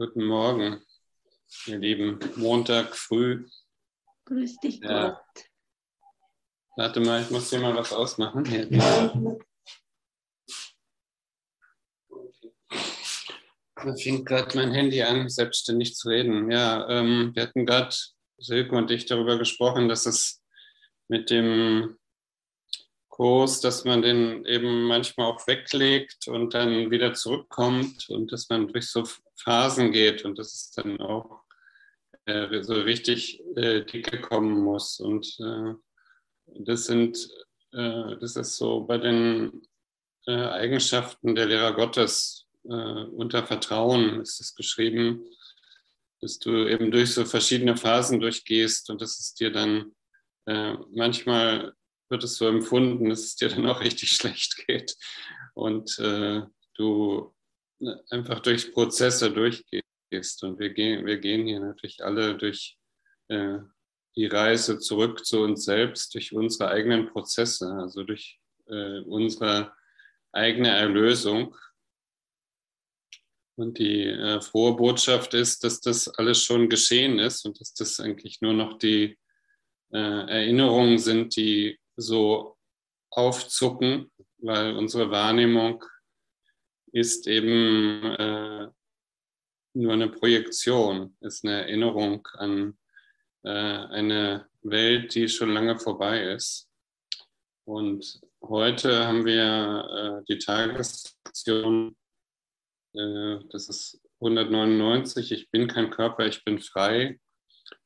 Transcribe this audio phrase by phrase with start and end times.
[0.00, 0.80] Guten Morgen,
[1.66, 2.20] ihr Lieben.
[2.36, 3.48] Montag früh.
[4.26, 5.08] Grüß dich, Ja.
[5.08, 5.44] Gott.
[6.76, 8.44] Warte mal, ich muss hier mal was ausmachen.
[8.44, 8.68] Hier.
[13.74, 16.48] Da fing gerade mein Handy an, selbstständig zu reden.
[16.48, 17.96] Ja, ähm, wir hatten gerade,
[18.36, 20.40] Silke und ich, darüber gesprochen, dass es
[21.08, 21.98] mit dem
[23.08, 28.68] Kurs, dass man den eben manchmal auch weglegt und dann wieder zurückkommt und dass man
[28.68, 29.02] durch so
[29.42, 31.42] Phasen geht und dass es dann auch
[32.28, 35.00] äh, so richtig äh, dicke kommen muss.
[35.00, 35.74] Und äh,
[36.60, 37.28] das sind,
[37.72, 39.62] äh, das ist so bei den
[40.26, 45.24] äh, Eigenschaften der Lehrer Gottes äh, unter Vertrauen ist es geschrieben,
[46.20, 49.92] dass du eben durch so verschiedene Phasen durchgehst und dass es dir dann
[50.92, 51.74] manchmal
[52.08, 54.96] wird es so empfunden, dass es dir dann auch richtig schlecht geht
[55.52, 57.34] und du
[58.10, 60.42] einfach durch Prozesse durchgehst.
[60.42, 62.76] Und wir gehen, wir gehen hier natürlich alle durch
[63.28, 63.58] äh,
[64.16, 69.72] die Reise zurück zu uns selbst, durch unsere eigenen Prozesse, also durch äh, unsere
[70.32, 71.54] eigene Erlösung.
[73.56, 77.98] Und die äh, frohe Botschaft ist, dass das alles schon geschehen ist und dass das
[78.00, 79.18] eigentlich nur noch die
[79.92, 82.56] äh, Erinnerungen sind, die so
[83.10, 85.84] aufzucken, weil unsere Wahrnehmung
[86.92, 88.68] ist eben äh,
[89.74, 92.78] nur eine Projektion, ist eine Erinnerung an
[93.44, 96.68] äh, eine Welt, die schon lange vorbei ist.
[97.64, 101.96] Und heute haben wir äh, die Tageslektion,
[102.94, 107.20] äh, das ist 199, ich bin kein Körper, ich bin frei.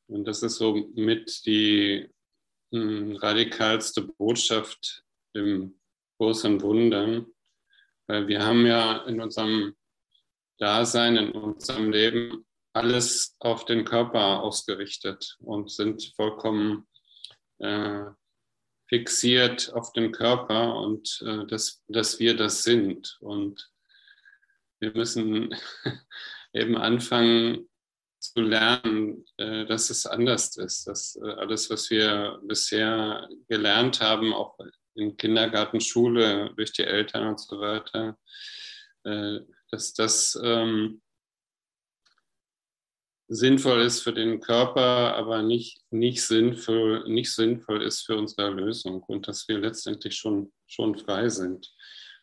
[0.07, 2.09] Und das ist so mit die
[2.71, 5.79] mh, radikalste Botschaft im
[6.19, 7.25] in Wundern,
[8.07, 9.75] weil wir haben ja in unserem
[10.57, 16.87] Dasein, in unserem Leben alles auf den Körper ausgerichtet und sind vollkommen
[17.59, 18.05] äh,
[18.87, 23.17] fixiert auf den Körper und äh, dass, dass wir das sind.
[23.21, 23.71] Und
[24.79, 25.55] wir müssen
[26.53, 27.69] eben anfangen
[28.19, 34.33] zu lernen, äh, dass es anders ist, dass äh, alles, was wir bisher gelernt haben,
[34.33, 34.57] auch
[34.95, 38.17] in Kindergarten, Schule, durch die Eltern und so weiter,
[39.03, 39.39] äh,
[39.69, 41.01] dass das ähm,
[43.27, 49.01] sinnvoll ist für den Körper, aber nicht, nicht, sinnvoll, nicht sinnvoll ist für unsere Erlösung
[49.03, 51.73] und dass wir letztendlich schon, schon frei sind.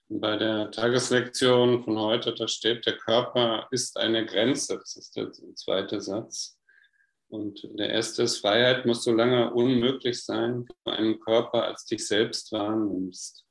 [0.09, 4.77] Bei der Tageslektion von heute, da steht, der Körper ist eine Grenze.
[4.77, 6.60] Das ist der zweite Satz.
[7.31, 11.85] Und der erste ist, Freiheit muss so lange unmöglich sein, wie du einen Körper als
[11.85, 13.45] dich selbst wahrnimmst.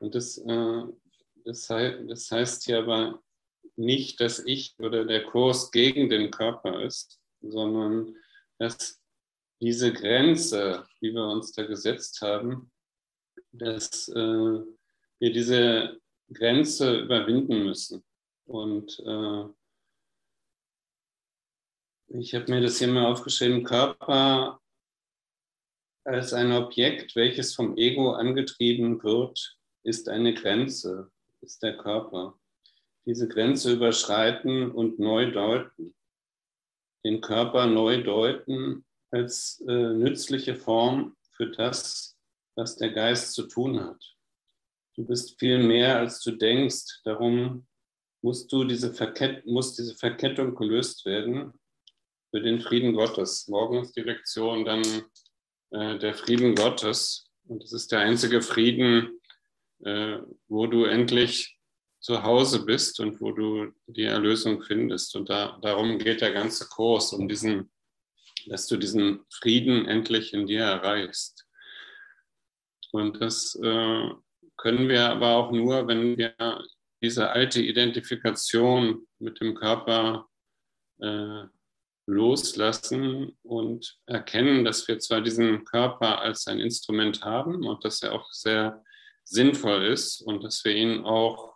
[0.00, 0.82] Und das, äh,
[1.44, 3.22] das, heißt, das heißt hier aber
[3.76, 8.14] nicht, dass ich oder der Kurs gegen den Körper ist, sondern
[8.58, 9.00] dass
[9.62, 12.70] diese Grenze, die wir uns da gesetzt haben,
[13.52, 14.60] dass äh,
[15.18, 15.98] wir diese
[16.32, 18.04] Grenze überwinden müssen.
[18.44, 19.44] Und äh,
[22.08, 24.60] ich habe mir das hier mal aufgeschrieben, Körper
[26.04, 32.38] als ein Objekt, welches vom Ego angetrieben wird, ist eine Grenze, ist der Körper.
[33.06, 35.94] Diese Grenze überschreiten und neu deuten.
[37.04, 42.16] Den Körper neu deuten als äh, nützliche Form für das,
[42.56, 44.02] was der Geist zu tun hat.
[44.96, 47.02] Du bist viel mehr, als du denkst.
[47.04, 47.66] Darum
[48.22, 51.52] musst du diese, Verkett muss diese Verkettung gelöst werden
[52.36, 53.48] für den Frieden Gottes.
[53.48, 54.82] Morgen ist die Lektion dann
[55.70, 57.30] äh, der Frieden Gottes.
[57.48, 59.22] Und es ist der einzige Frieden,
[59.82, 61.58] äh, wo du endlich
[61.98, 65.16] zu Hause bist und wo du die Erlösung findest.
[65.16, 67.72] Und da, darum geht der ganze Kurs, um diesen,
[68.48, 71.46] dass du diesen Frieden endlich in dir erreichst.
[72.92, 74.10] Und das äh,
[74.58, 76.34] können wir aber auch nur, wenn wir
[77.00, 80.28] diese alte Identifikation mit dem Körper
[81.00, 81.44] äh,
[82.06, 88.12] loslassen und erkennen, dass wir zwar diesen Körper als ein Instrument haben und dass er
[88.12, 88.84] auch sehr
[89.24, 91.54] sinnvoll ist und dass wir ihn auch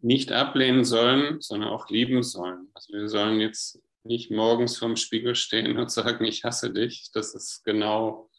[0.00, 2.68] nicht ablehnen sollen, sondern auch lieben sollen.
[2.74, 7.10] Also wir sollen jetzt nicht morgens vorm Spiegel stehen und sagen, ich hasse dich.
[7.12, 8.30] Das ist genau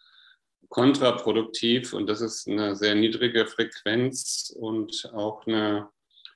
[0.69, 5.89] kontraproduktiv und das ist eine sehr niedrige Frequenz und auch eine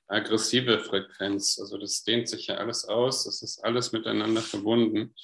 [0.08, 1.58] aggressive Frequenz.
[1.60, 5.14] Also das dehnt sich ja alles aus, das ist alles miteinander verbunden.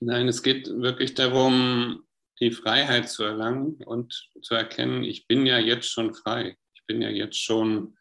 [0.00, 2.04] Nein, es geht wirklich darum,
[2.40, 6.56] die Freiheit zu erlangen und zu erkennen, ich bin ja jetzt schon frei.
[6.74, 7.96] Ich bin ja jetzt schon,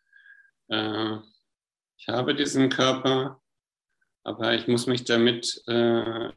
[0.68, 1.18] äh,
[1.98, 3.42] ich habe diesen Körper
[4.26, 6.32] aber ich muss mich damit äh,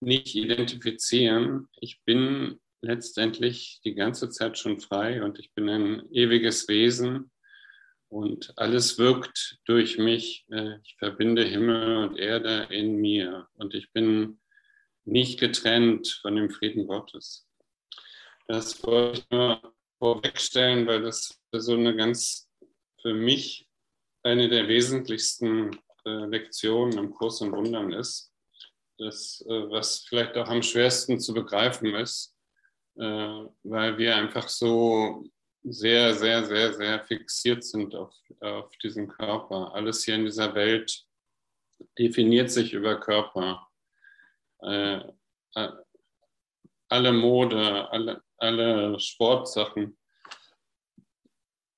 [0.00, 1.68] nicht identifizieren.
[1.78, 7.30] Ich bin letztendlich die ganze Zeit schon frei und ich bin ein ewiges Wesen
[8.12, 10.44] und alles wirkt durch mich.
[10.50, 14.38] Äh, ich verbinde Himmel und Erde in mir und ich bin
[15.04, 17.48] nicht getrennt von dem Frieden Gottes.
[18.48, 22.50] Das wollte ich nur vorwegstellen, weil das so eine ganz
[23.00, 23.66] für mich
[24.22, 25.70] eine der wesentlichsten
[26.04, 28.30] äh, Lektionen im Kurs und Wundern ist.
[28.98, 32.36] Das, äh, was vielleicht auch am schwersten zu begreifen ist,
[32.94, 35.24] weil wir einfach so
[35.64, 39.74] sehr, sehr, sehr, sehr fixiert sind auf, auf diesen Körper.
[39.74, 41.04] Alles hier in dieser Welt
[41.98, 43.68] definiert sich über Körper.
[44.62, 45.00] Äh,
[45.54, 45.68] äh
[46.88, 49.96] alle Mode, alle, alle Sportsachen,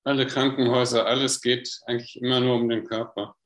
[0.03, 3.37] alle Krankenhäuser, alles geht eigentlich immer nur um den Körper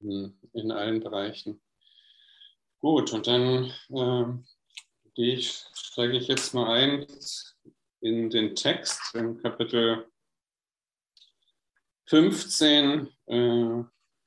[0.00, 1.62] in allen Bereichen.
[2.80, 3.72] Gut, und dann
[5.16, 7.06] äh, steige ich jetzt mal ein
[8.04, 10.06] in den Text im Kapitel
[12.06, 13.84] 15, äh,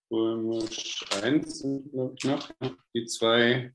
[0.09, 2.51] Römisch 1 glaube ich noch,
[2.95, 3.71] die zwei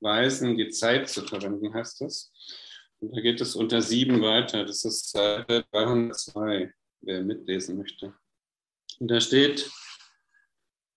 [0.00, 2.32] Weisen, die Zeit zu verwenden, heißt das.
[3.00, 4.64] Und da geht es unter sieben weiter.
[4.64, 8.14] Das ist Seite 302, wer mitlesen möchte.
[9.00, 9.68] Und da steht,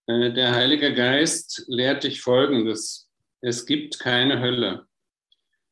[0.05, 3.09] äh, der Heilige Geist lehrt dich Folgendes.
[3.41, 4.87] Es gibt keine Hölle.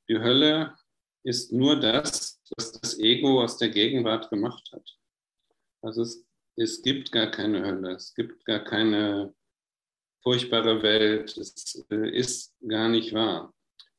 [0.09, 0.75] Die Hölle
[1.23, 4.97] ist nur das, was das Ego aus der Gegenwart gemacht hat.
[5.81, 6.25] Also es,
[6.55, 9.33] es gibt gar keine Hölle, es gibt gar keine
[10.21, 13.53] furchtbare Welt, es äh, ist gar nicht wahr.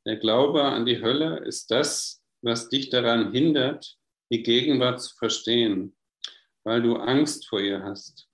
[0.07, 3.97] Der Glaube an die Hölle ist das, was dich daran hindert,
[4.31, 5.97] die Gegenwart zu verstehen,
[6.63, 8.29] weil du Angst vor ihr hast.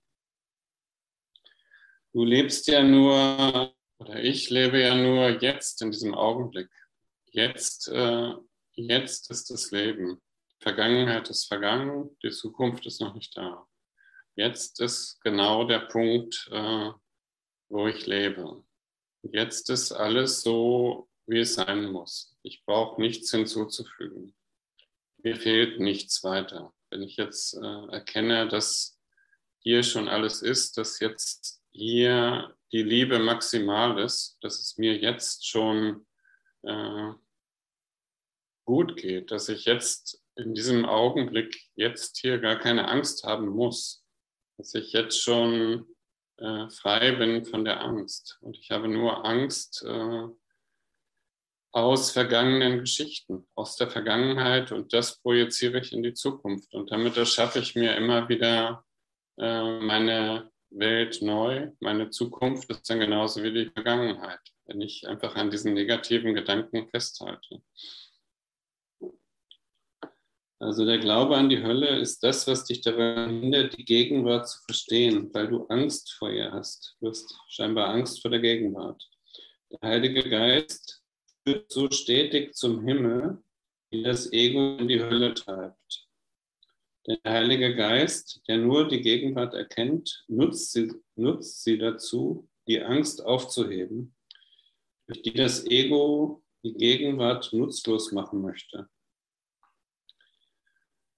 [2.13, 6.69] Du lebst ja nur, oder ich lebe ja nur jetzt in diesem Augenblick.
[7.27, 8.33] Jetzt, äh,
[8.89, 10.21] jetzt ist das Leben.
[10.59, 13.67] Vergangenheit ist vergangen, die Zukunft ist noch nicht da.
[14.35, 16.91] Jetzt ist genau der Punkt, äh,
[17.69, 18.63] wo ich lebe.
[19.23, 22.35] Jetzt ist alles so, wie es sein muss.
[22.43, 24.35] Ich brauche nichts hinzuzufügen.
[25.23, 26.73] Mir fehlt nichts weiter.
[26.89, 28.99] Wenn ich jetzt äh, erkenne, dass
[29.59, 35.47] hier schon alles ist, dass jetzt hier die Liebe maximal ist, dass es mir jetzt
[35.47, 36.05] schon
[36.63, 37.11] äh,
[38.65, 44.03] gut geht, dass ich jetzt in diesem Augenblick jetzt hier gar keine Angst haben muss,
[44.57, 45.85] dass ich jetzt schon
[46.37, 48.37] äh, frei bin von der Angst.
[48.41, 50.27] Und ich habe nur Angst, äh,
[51.71, 56.73] aus vergangenen Geschichten, aus der Vergangenheit und das projiziere ich in die Zukunft.
[56.73, 58.83] Und damit erschaffe ich mir immer wieder
[59.37, 61.71] äh, meine Welt neu.
[61.79, 66.89] Meine Zukunft ist dann genauso wie die Vergangenheit, wenn ich einfach an diesen negativen Gedanken
[66.89, 67.61] festhalte.
[70.61, 74.59] Also der Glaube an die Hölle ist das, was dich daran hindert, die Gegenwart zu
[74.65, 76.95] verstehen, weil du Angst vor ihr hast.
[77.01, 79.03] Du hast scheinbar Angst vor der Gegenwart.
[79.71, 81.01] Der Heilige Geist
[81.43, 83.41] führt so stetig zum Himmel,
[83.89, 86.07] wie das Ego in die Hölle treibt.
[87.07, 93.25] Der Heilige Geist, der nur die Gegenwart erkennt, nutzt sie, nutzt sie dazu, die Angst
[93.25, 94.13] aufzuheben,
[95.07, 98.87] durch die das Ego die Gegenwart nutzlos machen möchte.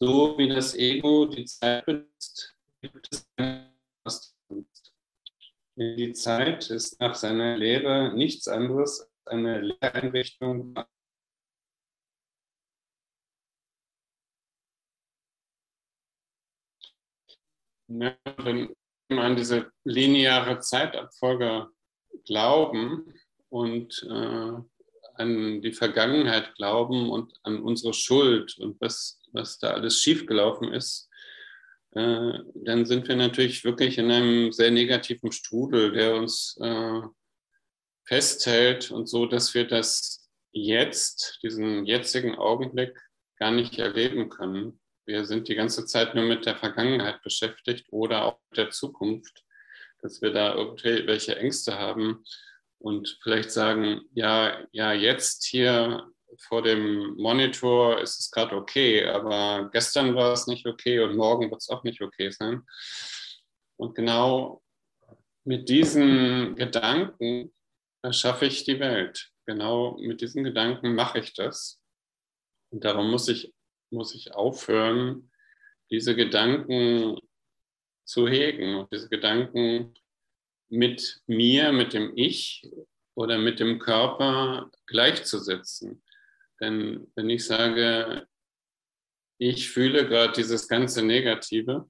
[0.05, 3.71] So wie das Ego die Zeit benutzt, gibt es keine
[5.77, 10.75] Die Zeit ist nach seiner Lehre nichts anderes eine Lehreinrichtung.
[17.87, 18.75] Ja, wenn
[19.07, 21.69] wir an diese lineare Zeitabfolge
[22.25, 23.13] glauben
[23.47, 24.63] und äh,
[25.15, 31.09] an die Vergangenheit glauben und an unsere Schuld und was, was da alles schiefgelaufen ist,
[31.91, 37.01] äh, dann sind wir natürlich wirklich in einem sehr negativen Strudel, der uns äh,
[38.05, 42.99] festhält und so, dass wir das jetzt, diesen jetzigen Augenblick
[43.37, 44.79] gar nicht erleben können.
[45.05, 49.43] Wir sind die ganze Zeit nur mit der Vergangenheit beschäftigt oder auch mit der Zukunft,
[50.01, 52.23] dass wir da irgendwelche Ängste haben
[52.79, 56.09] und vielleicht sagen, ja, ja, jetzt hier
[56.39, 61.49] vor dem Monitor ist es gerade okay, aber gestern war es nicht okay und morgen
[61.49, 62.63] wird es auch nicht okay sein.
[63.77, 64.63] Und genau
[65.43, 67.53] mit diesen Gedanken
[68.01, 69.29] erschaffe ich die Welt.
[69.45, 71.81] Genau mit diesen Gedanken mache ich das.
[72.69, 73.53] Und darum muss ich,
[73.89, 75.31] muss ich aufhören,
[75.89, 77.17] diese Gedanken
[78.05, 79.93] zu hegen und diese Gedanken
[80.69, 82.69] mit mir, mit dem Ich
[83.15, 86.02] oder mit dem Körper gleichzusetzen.
[86.63, 88.25] Denn wenn ich sage,
[89.37, 91.89] ich fühle gerade dieses ganze Negative,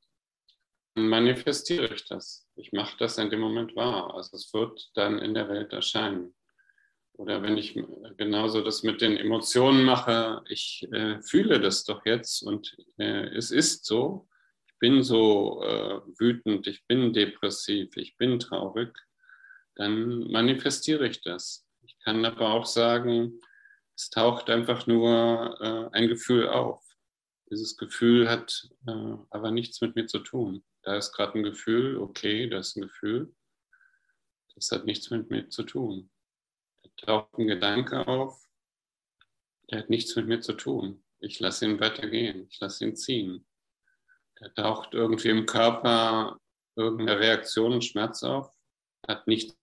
[0.95, 2.47] dann manifestiere ich das.
[2.55, 4.15] Ich mache das in dem Moment wahr.
[4.15, 6.33] Also es wird dann in der Welt erscheinen.
[7.13, 7.79] Oder wenn ich
[8.17, 13.51] genauso das mit den Emotionen mache, ich äh, fühle das doch jetzt und äh, es
[13.51, 14.27] ist so,
[14.65, 18.97] ich bin so äh, wütend, ich bin depressiv, ich bin traurig,
[19.75, 21.67] dann manifestiere ich das.
[21.83, 23.39] Ich kann aber auch sagen,
[23.95, 26.83] es taucht einfach nur äh, ein Gefühl auf.
[27.50, 30.63] Dieses Gefühl hat äh, aber nichts mit mir zu tun.
[30.81, 33.33] Da ist gerade ein Gefühl, okay, da ist ein Gefühl.
[34.55, 36.09] Das hat nichts mit mir zu tun.
[36.81, 38.50] Da taucht ein Gedanke auf,
[39.69, 41.03] der hat nichts mit mir zu tun.
[41.19, 43.47] Ich lasse ihn weitergehen, ich lasse ihn ziehen.
[44.35, 46.38] Da taucht irgendwie im Körper
[46.75, 48.51] irgendeine Reaktion, Schmerz auf,
[49.07, 49.55] hat nichts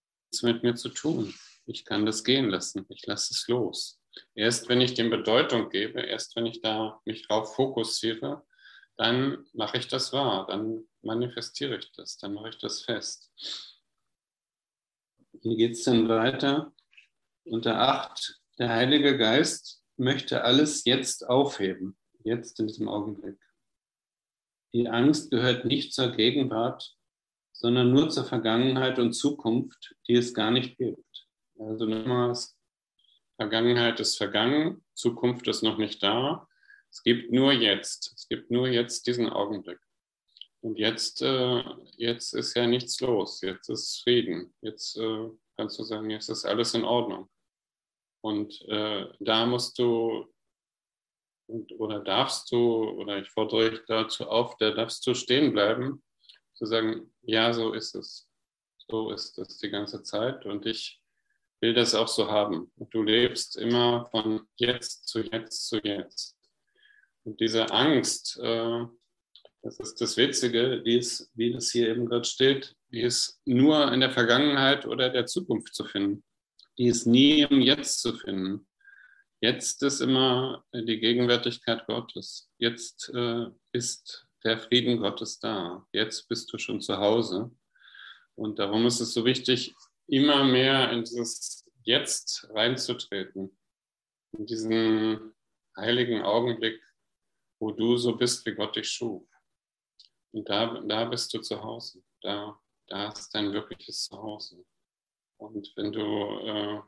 [0.43, 1.35] mit mir zu tun.
[1.67, 4.00] Ich kann das gehen lassen, ich lasse es los.
[4.35, 8.47] Erst wenn ich dem Bedeutung gebe, erst wenn ich da mich drauf fokussiere,
[8.97, 13.33] dann mache ich das wahr, dann manifestiere ich das, dann mache ich das fest.
[15.33, 16.75] Wie geht es denn weiter?
[17.45, 23.39] Unter 8, der Heilige Geist möchte alles jetzt aufheben, jetzt in diesem Augenblick.
[24.73, 26.95] Die Angst gehört nicht zur Gegenwart,
[27.53, 31.29] sondern nur zur Vergangenheit und Zukunft, die es gar nicht gibt.
[31.59, 32.57] Also nochmals,
[33.41, 36.47] Vergangenheit ist vergangen, Zukunft ist noch nicht da.
[36.91, 38.13] Es gibt nur jetzt.
[38.15, 39.79] Es gibt nur jetzt diesen Augenblick.
[40.61, 41.63] Und jetzt, äh,
[41.97, 43.41] jetzt ist ja nichts los.
[43.41, 44.53] Jetzt ist Frieden.
[44.61, 47.31] Jetzt äh, kannst du sagen, jetzt ist alles in Ordnung.
[48.23, 50.27] Und äh, da musst du
[51.79, 56.03] oder darfst du, oder ich fordere dich dazu auf, da darfst du stehen bleiben,
[56.53, 58.29] zu sagen, ja, so ist es.
[58.91, 60.45] So ist es die ganze Zeit.
[60.45, 61.00] Und ich
[61.61, 62.71] will das auch so haben.
[62.77, 66.37] Und du lebst immer von jetzt zu jetzt zu jetzt.
[67.25, 68.85] Und diese Angst, äh,
[69.63, 73.93] das ist das Witzige, die ist, wie das hier eben gerade steht, die ist nur
[73.93, 76.25] in der Vergangenheit oder der Zukunft zu finden.
[76.79, 78.67] Die ist nie im Jetzt zu finden.
[79.43, 82.51] Jetzt ist immer die Gegenwärtigkeit Gottes.
[82.59, 85.87] Jetzt äh, ist der Frieden Gottes da.
[85.93, 87.51] Jetzt bist du schon zu Hause.
[88.35, 89.75] Und darum ist es so wichtig,
[90.11, 93.57] immer mehr in dieses Jetzt reinzutreten,
[94.37, 95.35] in diesen
[95.77, 96.83] heiligen Augenblick,
[97.61, 99.27] wo du so bist, wie Gott dich schuf.
[100.33, 104.65] Und da, da bist du zu Hause, da, da ist dein wirkliches Zuhause.
[105.39, 106.83] Und wenn du äh,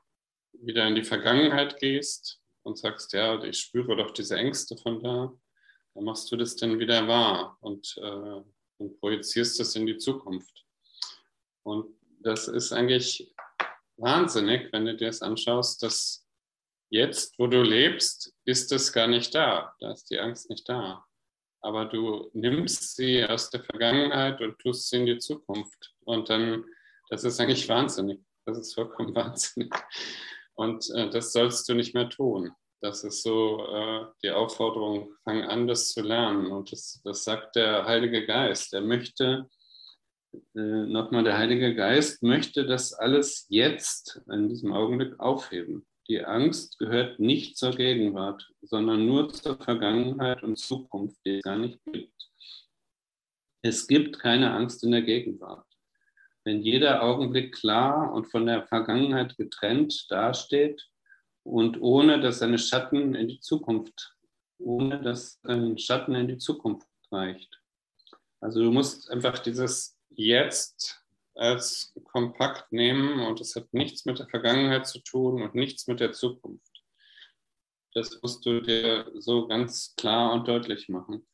[0.53, 5.33] wieder in die Vergangenheit gehst und sagst, ja, ich spüre doch diese Ängste von da,
[5.95, 8.43] dann machst du das dann wieder wahr und, äh,
[8.79, 10.65] und projizierst das in die Zukunft.
[11.63, 13.35] Und das ist eigentlich
[13.97, 16.27] wahnsinnig, wenn du dir das anschaust, dass
[16.91, 19.75] jetzt, wo du lebst, ist es gar nicht da.
[19.81, 21.05] Da ist die Angst nicht da.
[21.61, 25.95] Aber du nimmst sie aus der Vergangenheit und tust sie in die Zukunft.
[26.01, 26.65] Und dann,
[27.09, 28.21] das ist eigentlich wahnsinnig.
[28.45, 29.73] Das ist vollkommen wahnsinnig.
[30.55, 32.53] Und äh, das sollst du nicht mehr tun.
[32.83, 36.51] Das ist so äh, die Aufforderung, fang an, das zu lernen.
[36.51, 38.75] Und das, das sagt der Heilige Geist.
[38.75, 39.49] Er möchte,
[40.55, 45.87] äh, nochmal, der Heilige Geist möchte das alles jetzt, in diesem Augenblick, aufheben.
[46.09, 51.57] Die Angst gehört nicht zur Gegenwart, sondern nur zur Vergangenheit und Zukunft, die es gar
[51.57, 52.13] nicht gibt.
[53.63, 55.67] Es gibt keine Angst in der Gegenwart.
[56.45, 60.89] Wenn jeder Augenblick klar und von der Vergangenheit getrennt dasteht
[61.45, 64.17] und ohne dass seine Schatten in die Zukunft,
[64.59, 67.61] ohne dass ein Schatten in die Zukunft reicht.
[68.41, 71.03] Also du musst einfach dieses jetzt
[71.35, 76.01] als kompakt nehmen und es hat nichts mit der Vergangenheit zu tun und nichts mit
[76.01, 76.83] der Zukunft.
[77.95, 81.27] Das musst du dir so ganz klar und deutlich machen.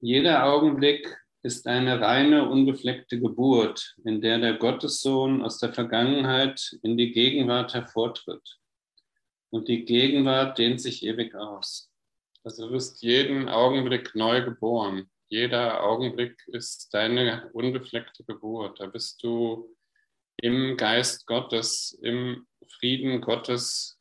[0.00, 6.96] Jeder Augenblick ist eine reine, unbefleckte Geburt, in der der Gottessohn aus der Vergangenheit in
[6.96, 8.58] die Gegenwart hervortritt.
[9.50, 11.90] Und die Gegenwart dehnt sich ewig aus.
[12.44, 18.80] Also du wirst jeden Augenblick neu geboren jeder Augenblick ist deine unbefleckte Geburt.
[18.80, 19.76] Da bist du
[20.36, 24.00] im Geist Gottes, im Frieden Gottes,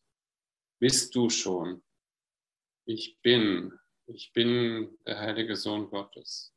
[0.80, 1.84] bist du schon.
[2.86, 3.72] Ich bin,
[4.08, 6.52] ich bin der heilige Sohn Gottes.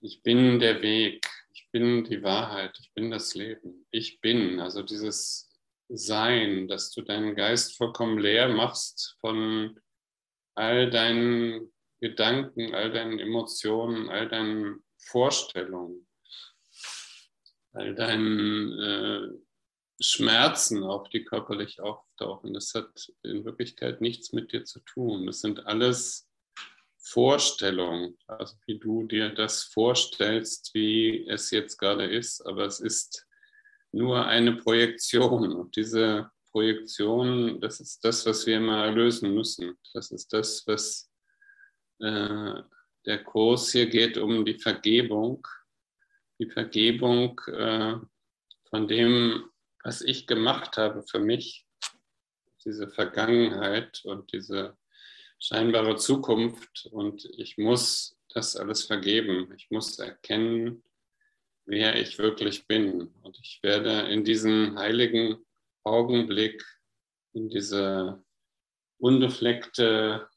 [0.00, 3.86] Ich bin der Weg, ich bin die Wahrheit, ich bin das Leben.
[3.90, 5.50] Ich bin, also dieses
[5.88, 9.80] Sein, dass du deinen Geist vollkommen leer machst von
[10.54, 16.06] all deinen Gedanken, all deinen Emotionen, all deinen Vorstellungen.
[17.72, 19.28] all deinen äh,
[20.00, 22.54] Schmerzen, auch die körperlich auftauchen.
[22.54, 25.26] Das hat in Wirklichkeit nichts mit dir zu tun.
[25.26, 26.28] Das sind alles
[26.98, 32.44] Vorstellungen, also wie du dir das vorstellst, wie es jetzt gerade ist.
[32.46, 33.26] Aber es ist
[33.92, 35.52] nur eine Projektion.
[35.52, 39.78] Und diese Projektion, das ist das, was wir mal lösen müssen.
[39.94, 41.07] Das ist das, was
[42.00, 42.62] äh,
[43.06, 45.46] der Kurs hier geht um die Vergebung.
[46.38, 47.96] Die Vergebung äh,
[48.68, 49.50] von dem,
[49.82, 51.66] was ich gemacht habe für mich,
[52.64, 54.76] diese Vergangenheit und diese
[55.38, 56.86] scheinbare Zukunft.
[56.92, 59.52] Und ich muss das alles vergeben.
[59.56, 60.82] Ich muss erkennen,
[61.64, 63.08] wer ich wirklich bin.
[63.22, 65.44] Und ich werde in diesen heiligen
[65.84, 66.64] Augenblick,
[67.32, 68.22] in diese
[68.98, 70.28] unbefleckte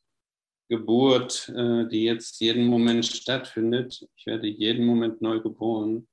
[0.71, 4.07] Geburt, äh, die jetzt jeden Moment stattfindet.
[4.15, 6.07] Ich werde jeden Moment neu geboren,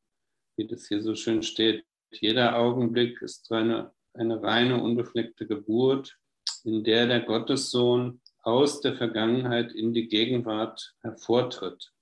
[0.57, 1.85] wie das hier so schön steht.
[2.11, 6.19] Jeder Augenblick ist eine, eine reine, unbefleckte Geburt,
[6.65, 11.93] in der der Gottessohn aus der Vergangenheit in die Gegenwart hervortritt.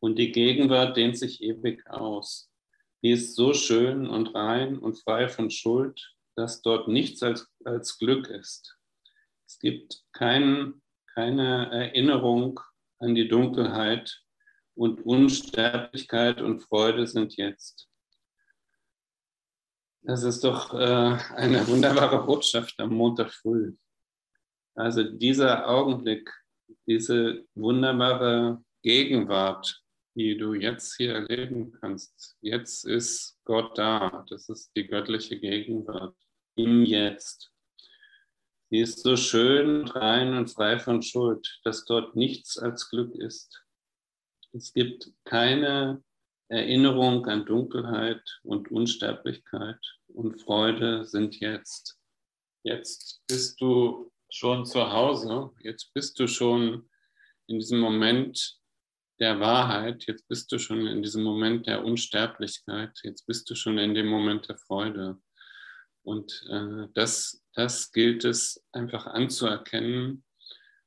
[0.00, 2.50] Und die Gegenwart dehnt sich ewig aus.
[3.02, 7.96] Die ist so schön und rein und frei von Schuld, dass dort nichts als, als
[7.96, 8.76] Glück ist.
[9.46, 10.82] Es gibt kein,
[11.14, 12.60] keine Erinnerung
[12.98, 14.22] an die Dunkelheit
[14.74, 17.88] und Unsterblichkeit und Freude sind jetzt.
[20.02, 23.74] Das ist doch äh, eine wunderbare Botschaft am Montag früh.
[24.74, 26.30] Also dieser Augenblick,
[26.86, 29.82] diese wunderbare Gegenwart,
[30.14, 32.36] die du jetzt hier erleben kannst.
[32.40, 34.24] Jetzt ist Gott da.
[34.28, 36.16] Das ist die göttliche Gegenwart
[36.56, 37.53] im Jetzt.
[38.74, 43.62] Sie ist so schön, rein und frei von Schuld, dass dort nichts als Glück ist.
[44.52, 46.02] Es gibt keine
[46.48, 52.00] Erinnerung an Dunkelheit und Unsterblichkeit und Freude sind jetzt.
[52.64, 56.90] Jetzt bist du schon zu Hause, jetzt bist du schon
[57.46, 58.58] in diesem Moment
[59.20, 63.78] der Wahrheit, jetzt bist du schon in diesem Moment der Unsterblichkeit, jetzt bist du schon
[63.78, 65.20] in dem Moment der Freude.
[66.02, 70.24] Und äh, das, das gilt es einfach anzuerkennen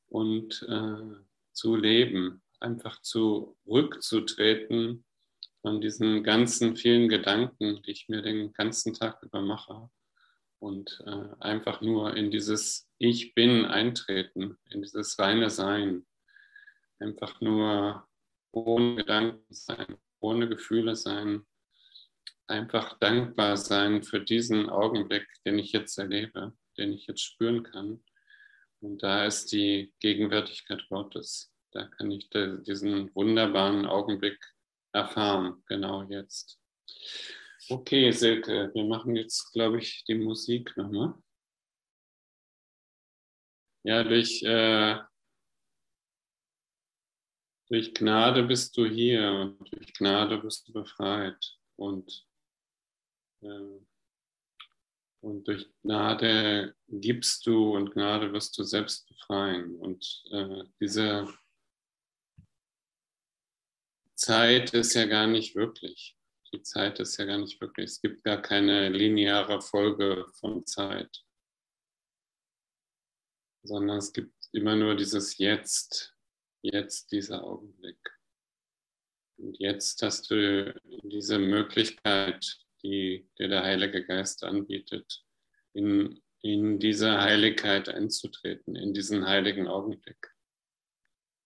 [0.08, 1.16] und äh,
[1.54, 5.06] zu leben, einfach zurückzutreten
[5.62, 9.90] von diesen ganzen vielen Gedanken, die ich mir den ganzen Tag über mache
[10.60, 16.06] und äh, einfach nur in dieses Ich bin eintreten, in dieses reine Sein,
[17.00, 18.08] einfach nur
[18.52, 21.46] ohne Gedanken sein, ohne Gefühle sein,
[22.48, 28.04] einfach dankbar sein für diesen Augenblick, den ich jetzt erlebe, den ich jetzt spüren kann.
[28.80, 31.54] Und da ist die Gegenwärtigkeit Gottes.
[31.72, 34.40] Da kann ich diesen wunderbaren Augenblick
[34.94, 36.60] erfahren, genau jetzt.
[37.70, 41.14] Okay, Silke, wir machen jetzt, glaube ich, die Musik nochmal.
[43.84, 45.00] Ja, durch äh,
[47.70, 51.58] durch Gnade bist du hier und durch Gnade bist du befreit.
[51.76, 52.27] Und,
[53.42, 59.76] und durch Gnade gibst du und Gnade wirst du selbst befreien.
[59.76, 61.28] Und äh, diese
[64.16, 66.18] Zeit ist ja gar nicht wirklich.
[66.54, 67.86] Die Zeit ist ja gar nicht wirklich.
[67.86, 71.24] Es gibt gar keine lineare Folge von Zeit,
[73.64, 76.18] sondern es gibt immer nur dieses Jetzt
[76.62, 78.00] jetzt dieser Augenblick.
[79.38, 80.74] Und jetzt hast du
[81.04, 85.24] diese Möglichkeit, die dir der Heilige Geist anbietet,
[85.74, 90.34] in, in diese Heiligkeit einzutreten, in diesen heiligen Augenblick.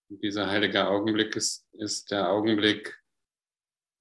[0.10, 2.98] Und dieser heilige Augenblick ist, ist der Augenblick,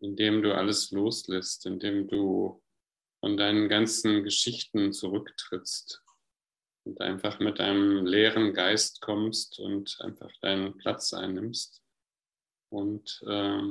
[0.00, 2.62] in dem du alles loslässt, in dem du
[3.20, 6.02] von deinen ganzen Geschichten zurücktrittst,
[6.84, 11.82] und einfach mit einem leeren Geist kommst und einfach deinen Platz einnimmst
[12.70, 13.62] und äh,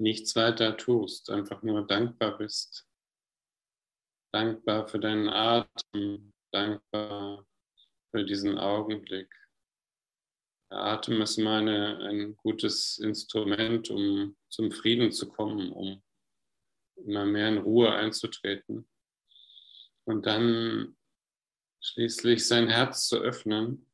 [0.00, 2.86] nichts weiter tust, einfach nur dankbar bist.
[4.32, 7.46] Dankbar für deinen Atem, dankbar
[8.10, 9.32] für diesen Augenblick.
[10.70, 16.02] Der Atem ist meine, ein gutes Instrument, um zum Frieden zu kommen, um
[16.96, 18.88] immer mehr in Ruhe einzutreten.
[20.04, 20.96] Und dann
[21.80, 23.86] schließlich sein Herz zu öffnen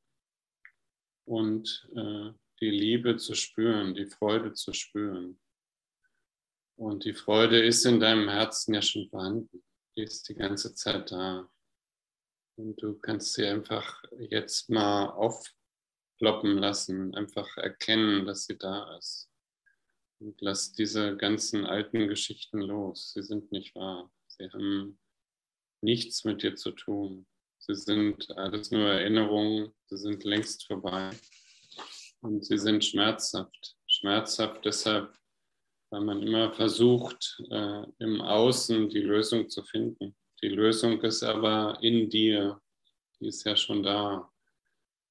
[1.25, 5.38] und äh, die Liebe zu spüren, die Freude zu spüren.
[6.77, 9.65] Und die Freude ist in deinem Herzen ja schon vorhanden.
[9.97, 11.51] Die ist die ganze Zeit da.
[12.57, 19.31] Und du kannst sie einfach jetzt mal aufploppen lassen, einfach erkennen, dass sie da ist.
[20.19, 23.12] Und lass diese ganzen alten Geschichten los.
[23.12, 24.11] Sie sind nicht wahr.
[24.29, 24.99] Sie haben
[25.83, 27.27] nichts mit dir zu tun.
[27.59, 29.75] Sie sind alles nur Erinnerungen.
[29.87, 31.11] Sie sind längst vorbei.
[32.21, 33.77] Und sie sind schmerzhaft.
[33.87, 35.19] Schmerzhaft deshalb,
[35.96, 40.14] weil man immer versucht, äh, im Außen die Lösung zu finden.
[40.42, 42.61] Die Lösung ist aber in dir.
[43.18, 44.30] Die ist ja schon da.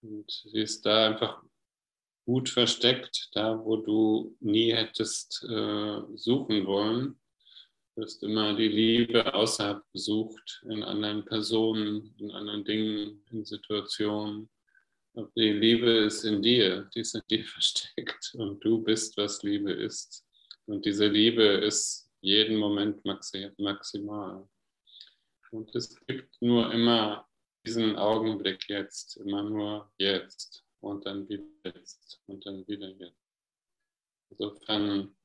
[0.03, 1.41] Und sie ist da einfach
[2.27, 7.19] gut versteckt, da wo du nie hättest äh, suchen wollen.
[7.95, 14.51] Du hast immer die Liebe außerhalb gesucht, in anderen Personen, in anderen Dingen, in Situationen.
[15.35, 19.71] Die Liebe ist in dir, die ist in dir versteckt und du bist, was Liebe
[19.71, 20.24] ist.
[20.67, 24.47] Und diese Liebe ist jeden Moment maximal.
[25.51, 27.27] Und es gibt nur immer
[27.65, 33.21] diesen Augenblick jetzt, immer nur jetzt und dann wieder jetzt und dann wieder jetzt.
[34.29, 35.15] Insofern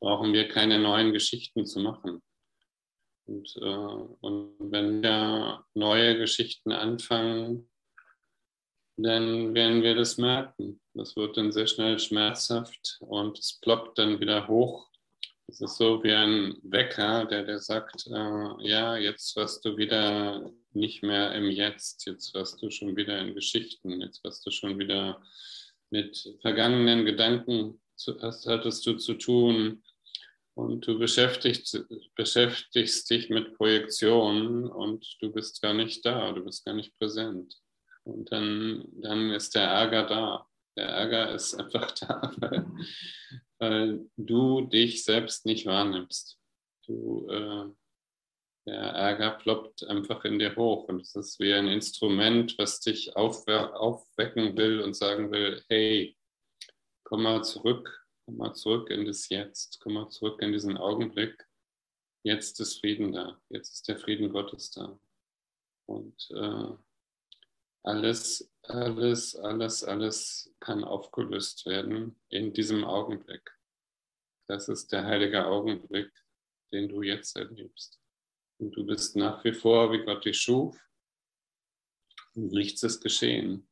[0.00, 2.22] brauchen wir keine neuen Geschichten zu machen.
[3.26, 7.69] Und, äh, und wenn wir neue Geschichten anfangen,
[9.02, 10.80] dann werden wir das merken.
[10.94, 14.88] Das wird dann sehr schnell schmerzhaft und es ploppt dann wieder hoch.
[15.46, 20.48] Es ist so wie ein Wecker, der, der sagt, äh, ja, jetzt warst du wieder
[20.72, 24.78] nicht mehr im Jetzt, jetzt warst du schon wieder in Geschichten, jetzt warst du schon
[24.78, 25.20] wieder
[25.90, 27.80] mit vergangenen Gedanken,
[28.20, 29.82] hast, hattest du zu tun
[30.54, 31.84] und du beschäftigst,
[32.14, 37.56] beschäftigst dich mit Projektionen und du bist gar nicht da, du bist gar nicht präsent.
[38.04, 40.46] Und dann, dann ist der Ärger da.
[40.76, 42.66] Der Ärger ist einfach da, weil,
[43.58, 46.38] weil du dich selbst nicht wahrnimmst.
[46.86, 47.70] Du, äh,
[48.66, 53.16] der Ärger ploppt einfach in dir hoch und es ist wie ein Instrument, was dich
[53.16, 56.16] aufwe aufwecken will und sagen will, hey,
[57.04, 61.46] komm mal zurück, komm mal zurück in das Jetzt, komm mal zurück in diesen Augenblick.
[62.22, 65.00] Jetzt ist Frieden da, jetzt ist der Frieden Gottes da.
[65.86, 66.76] Und äh,
[67.82, 73.50] alles, alles, alles, alles kann aufgelöst werden in diesem Augenblick.
[74.46, 76.12] Das ist der heilige Augenblick,
[76.72, 78.00] den du jetzt erlebst.
[78.58, 80.78] Und du bist nach wie vor, wie Gott dich schuf.
[82.34, 83.68] Und nichts ist geschehen.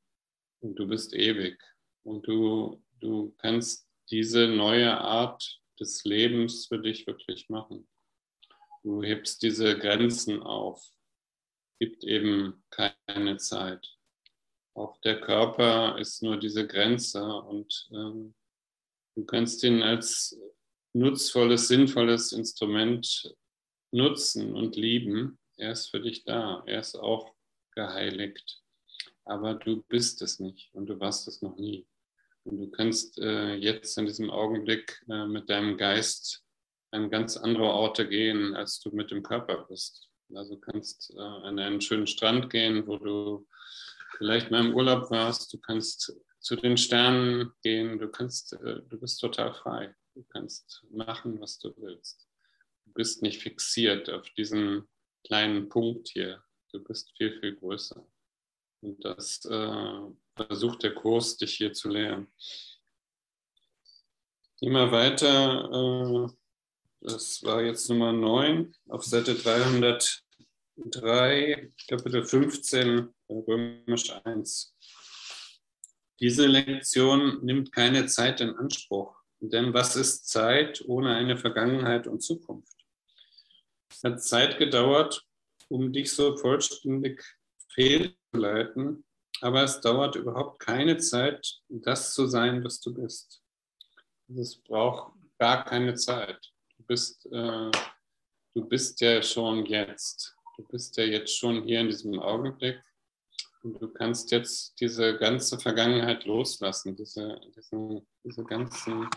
[0.60, 1.60] Und du bist ewig.
[2.04, 7.88] Und du, du kannst diese neue Art des Lebens für dich wirklich machen.
[8.82, 10.80] Du hebst diese Grenzen auf.
[11.72, 13.97] Es gibt eben keine Zeit.
[14.78, 18.32] Auch der Körper ist nur diese Grenze und ähm,
[19.16, 20.38] du kannst ihn als
[20.92, 23.34] nutzvolles, sinnvolles Instrument
[23.90, 25.40] nutzen und lieben.
[25.56, 26.62] Er ist für dich da.
[26.66, 27.34] Er ist auch
[27.74, 28.62] geheiligt.
[29.24, 31.84] Aber du bist es nicht und du warst es noch nie.
[32.44, 36.44] Und du kannst äh, jetzt in diesem Augenblick äh, mit deinem Geist
[36.92, 40.08] an ganz andere Orte gehen, als du mit dem Körper bist.
[40.32, 43.44] Also kannst äh, an einen schönen Strand gehen, wo du
[44.16, 45.52] vielleicht mal im Urlaub warst.
[45.52, 47.98] Du kannst zu den Sternen gehen.
[47.98, 49.94] Du kannst, äh, du bist total frei.
[50.14, 52.28] Du kannst machen, was du willst.
[52.86, 54.88] Du bist nicht fixiert auf diesen
[55.24, 56.42] kleinen Punkt hier.
[56.72, 58.04] Du bist viel, viel größer.
[58.80, 60.00] Und das äh,
[60.36, 62.28] versucht der Kurs, dich hier zu lehren.
[64.60, 65.70] Immer weiter.
[65.72, 66.32] Äh,
[67.00, 69.34] das war jetzt Nummer 9 auf Seite
[70.78, 74.76] 303, Kapitel 15, Römisch 1.
[76.20, 79.16] Diese Lektion nimmt keine Zeit in Anspruch.
[79.40, 82.76] Denn was ist Zeit ohne eine Vergangenheit und Zukunft?
[83.90, 85.26] Es hat Zeit gedauert,
[85.68, 87.24] um dich so vollständig
[87.68, 89.04] fehlzuleiten,
[89.40, 93.42] aber es dauert überhaupt keine Zeit, das zu sein, was du bist.
[94.28, 96.52] Es braucht gar keine Zeit.
[96.76, 97.70] Du bist, äh,
[98.54, 100.37] du bist ja schon jetzt.
[100.58, 102.82] Du bist ja jetzt schon hier in diesem Augenblick.
[103.62, 109.08] Und du kannst jetzt diese ganze Vergangenheit loslassen, diese, diese, diese ganzen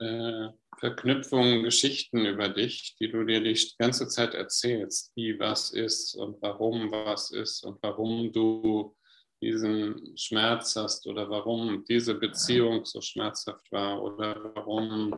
[0.00, 6.16] äh, Verknüpfungen, Geschichten über dich, die du dir die ganze Zeit erzählst, wie was ist
[6.16, 8.96] und warum was ist und warum du
[9.40, 15.16] diesen Schmerz hast oder warum diese Beziehung so schmerzhaft war oder warum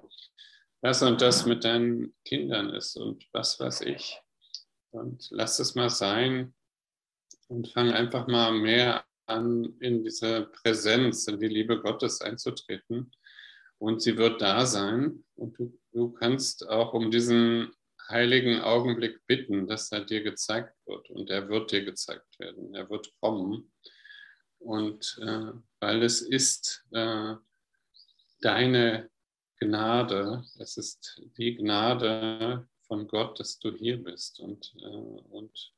[0.83, 4.21] das und das mit deinen Kindern ist und was weiß ich.
[4.91, 6.55] Und lass es mal sein
[7.49, 13.13] und fang einfach mal mehr an, in diese Präsenz, in die Liebe Gottes einzutreten.
[13.79, 15.25] Und sie wird da sein.
[15.35, 17.73] Und du, du kannst auch um diesen
[18.09, 21.11] heiligen Augenblick bitten, dass er dir gezeigt wird.
[21.11, 23.73] Und er wird dir gezeigt werden, er wird kommen.
[24.59, 27.35] Und äh, weil es ist äh,
[28.41, 29.11] deine
[29.61, 30.45] Gnade.
[30.59, 34.41] Es ist die Gnade von Gott, dass du hier bist.
[34.41, 35.73] Und, äh, und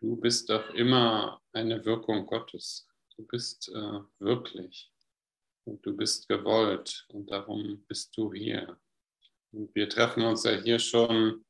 [0.00, 2.88] du bist doch immer eine Wirkung Gottes.
[3.16, 4.92] Du bist äh, wirklich.
[5.64, 7.06] Und du bist gewollt.
[7.08, 8.78] Und darum bist du hier.
[9.52, 11.44] Und wir treffen uns ja hier schon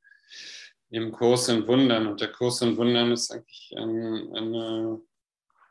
[0.90, 2.06] im Kurs in Wundern.
[2.06, 5.00] Und der Kurs in Wundern ist eigentlich ein, eine,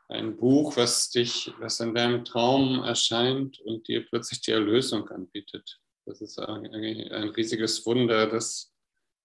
[0.08, 5.80] ein Buch, was dich, was in deinem Traum erscheint und dir plötzlich die Erlösung anbietet.
[6.04, 8.72] Das ist eigentlich ein riesiges Wunder, dass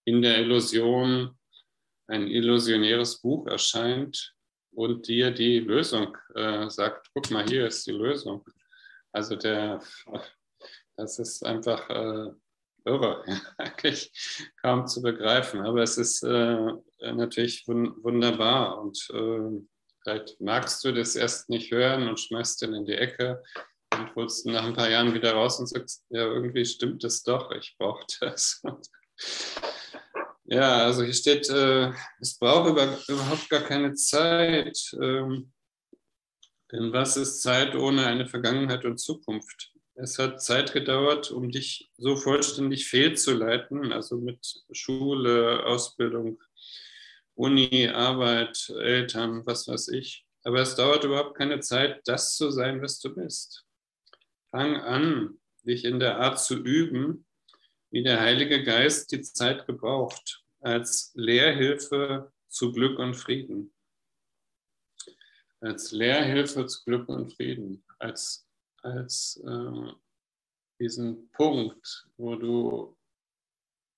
[0.05, 1.37] in der Illusion
[2.07, 4.35] ein illusionäres Buch erscheint
[4.73, 8.45] und dir die Lösung äh, sagt, guck mal, hier ist die Lösung.
[9.13, 9.81] Also der,
[10.97, 12.31] das ist einfach äh,
[12.85, 13.23] irre,
[13.57, 14.11] eigentlich
[14.61, 15.61] kaum zu begreifen.
[15.61, 19.65] Aber es ist äh, natürlich wun wunderbar und äh,
[20.03, 23.41] vielleicht magst du das erst nicht hören und schmeißt den in die Ecke
[23.93, 27.51] und holst nach ein paar Jahren wieder raus und sagst, ja, irgendwie stimmt es doch,
[27.51, 28.61] ich brauche das.
[30.51, 34.77] Ja, also hier steht, äh, es braucht über, überhaupt gar keine Zeit.
[35.01, 35.53] Ähm,
[36.71, 39.71] denn was ist Zeit ohne eine Vergangenheit und Zukunft?
[39.95, 44.39] Es hat Zeit gedauert, um dich so vollständig fehlzuleiten, also mit
[44.71, 46.41] Schule, Ausbildung,
[47.35, 50.25] Uni, Arbeit, Eltern, was weiß ich.
[50.43, 53.65] Aber es dauert überhaupt keine Zeit, das zu sein, was du bist.
[54.49, 57.25] Fang an, dich in der Art zu üben,
[57.89, 63.73] wie der Heilige Geist die Zeit gebraucht, als Lehrhilfe zu Glück und Frieden.
[65.59, 68.47] Als Lehrhilfe zu Glück und Frieden, als
[68.83, 69.93] als äh,
[70.79, 72.97] diesen Punkt, wo du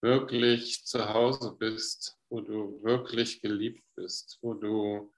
[0.02, 5.14] wirklich zu Hause bist, wo du wirklich geliebt bist, wo du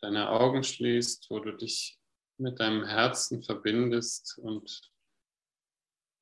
[0.00, 1.98] deine Augen schließt, wo du dich
[2.38, 4.90] mit deinem Herzen verbindest und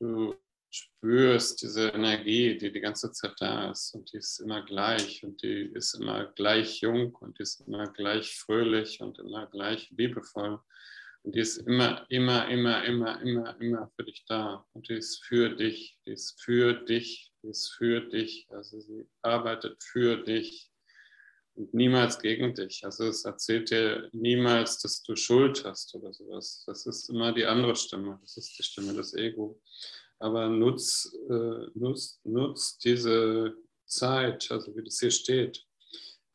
[0.01, 0.35] du
[0.71, 5.43] spürst diese Energie, die die ganze Zeit da ist und die ist immer gleich und
[5.43, 10.61] die ist immer gleich jung und die ist immer gleich fröhlich und immer gleich liebevoll.
[11.23, 14.65] Und die ist immer, immer, immer, immer, immer, immer für dich da.
[14.73, 18.47] Und die ist für dich, die ist für dich, die ist für dich.
[18.51, 20.71] Also sie arbeitet für dich
[21.55, 22.85] und niemals gegen dich.
[22.85, 26.65] Also es erzählt dir niemals, dass du Schuld hast oder sowas.
[26.67, 28.19] Das ist immer die andere Stimme.
[28.23, 29.61] Das ist die Stimme des Ego.
[30.21, 33.55] Aber nutz, äh, nutz, nutz diese
[33.87, 35.65] Zeit, also wie das hier steht,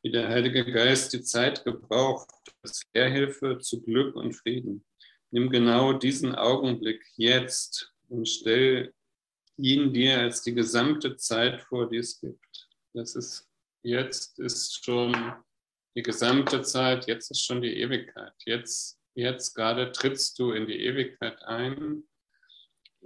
[0.01, 2.29] wie der Heilige Geist die Zeit gebraucht
[2.61, 4.83] als Lehrhilfe zu Glück und Frieden.
[5.31, 8.93] Nimm genau diesen Augenblick jetzt und stell
[9.57, 12.69] ihn dir als die gesamte Zeit vor, die es gibt.
[12.93, 13.47] Das ist
[13.83, 15.15] jetzt ist schon
[15.95, 18.33] die gesamte Zeit, jetzt ist schon die Ewigkeit.
[18.45, 22.03] Jetzt, jetzt gerade trittst du in die Ewigkeit ein,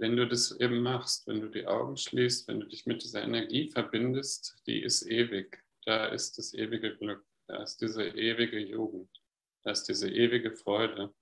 [0.00, 3.22] wenn du das eben machst, wenn du die Augen schließt, wenn du dich mit dieser
[3.22, 9.10] Energie verbindest, die ist ewig da ist das ewige Glück, da ist diese ewige Jugend,
[9.62, 11.14] da ist diese ewige Freude.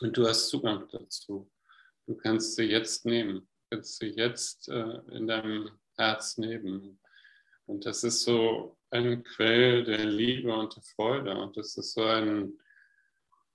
[0.00, 1.50] Und du hast Zugang dazu.
[2.06, 7.00] Du kannst sie jetzt nehmen, du kannst sie jetzt äh, in deinem Herz nehmen.
[7.66, 11.36] Und das ist so ein Quell der Liebe und der Freude.
[11.36, 12.58] Und das ist so ein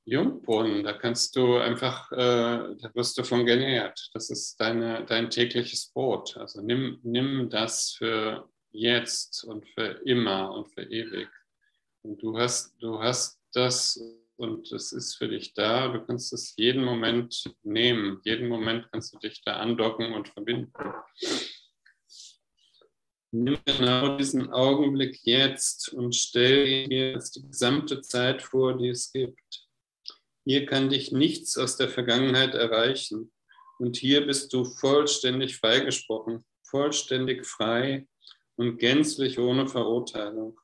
[0.05, 0.83] Jungbrunnen.
[0.83, 4.09] Da kannst du einfach, äh, da wirst du von genährt.
[4.13, 6.37] Das ist deine, dein tägliches Brot.
[6.37, 11.29] Also nimm, nimm das für jetzt und für immer und für ewig.
[12.01, 13.99] Und du hast, du hast das
[14.35, 15.87] und es ist für dich da.
[15.87, 18.19] Du kannst es jeden Moment nehmen.
[18.25, 20.73] Jeden Moment kannst du dich da andocken und verbinden.
[23.31, 29.11] Nimm genau diesen Augenblick jetzt und stell dir jetzt die gesamte Zeit vor, die es
[29.11, 29.62] gibt.
[30.45, 33.31] Hier kann dich nichts aus der Vergangenheit erreichen.
[33.79, 38.07] Und hier bist du vollständig freigesprochen, vollständig frei
[38.55, 40.59] und gänzlich ohne Verurteilung.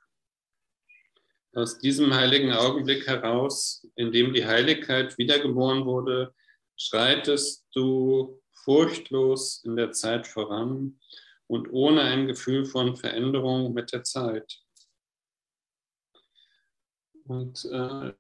[1.54, 6.36] Aus diesem heiligen Augenblick heraus, in dem die Heiligkeit wiedergeboren wurde,
[6.78, 11.00] schreitest du furchtlos in der Zeit voran
[11.48, 14.62] und ohne ein Gefühl von Veränderung mit der Zeit.
[17.26, 18.14] Und, äh,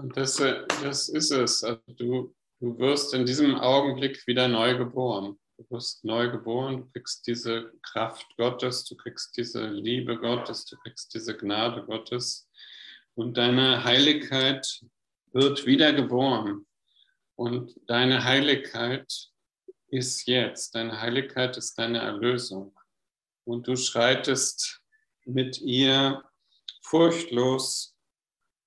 [0.00, 1.62] und das, äh, das ist es.
[1.64, 5.38] Also du, du wirst in diesem Augenblick wieder neu geboren.
[5.58, 10.76] Du wirst neu geboren, du kriegst diese Kraft Gottes, du kriegst diese Liebe Gottes, du
[10.78, 12.48] kriegst diese Gnade Gottes
[13.14, 14.80] und deine Heiligkeit
[15.32, 16.66] wird wiedergeboren.
[17.36, 19.12] Und deine Heiligkeit
[19.88, 22.74] ist jetzt, deine Heiligkeit ist deine Erlösung.
[23.44, 24.80] Und du schreitest
[25.24, 26.22] mit ihr
[26.82, 27.94] furchtlos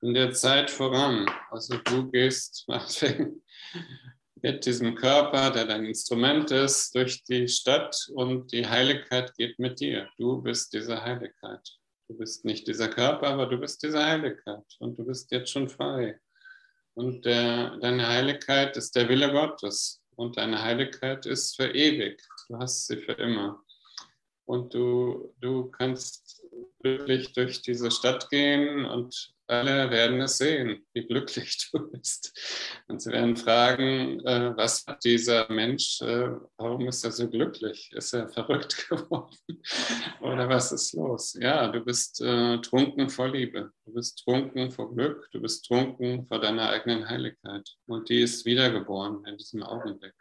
[0.03, 1.25] in der Zeit voran.
[1.49, 2.67] Also du gehst,
[4.41, 9.79] mit diesem Körper, der dein Instrument ist, durch die Stadt und die Heiligkeit geht mit
[9.79, 10.09] dir.
[10.17, 11.61] Du bist diese Heiligkeit.
[12.09, 15.69] Du bist nicht dieser Körper, aber du bist diese Heiligkeit und du bist jetzt schon
[15.69, 16.19] frei.
[16.95, 22.21] Und der, deine Heiligkeit ist der Wille Gottes und deine Heiligkeit ist für ewig.
[22.49, 23.63] Du hast sie für immer.
[24.45, 26.42] Und du, du kannst
[26.83, 32.33] glücklich durch diese Stadt gehen und alle werden es sehen, wie glücklich du bist.
[32.87, 37.91] Und sie werden fragen, äh, was hat dieser Mensch, äh, warum ist er so glücklich?
[37.93, 39.35] Ist er verrückt geworden?
[40.21, 41.37] Oder was ist los?
[41.39, 46.25] Ja, du bist äh, trunken vor Liebe, du bist trunken vor Glück, du bist trunken
[46.25, 47.69] vor deiner eigenen Heiligkeit.
[47.85, 50.15] Und die ist wiedergeboren in diesem Augenblick.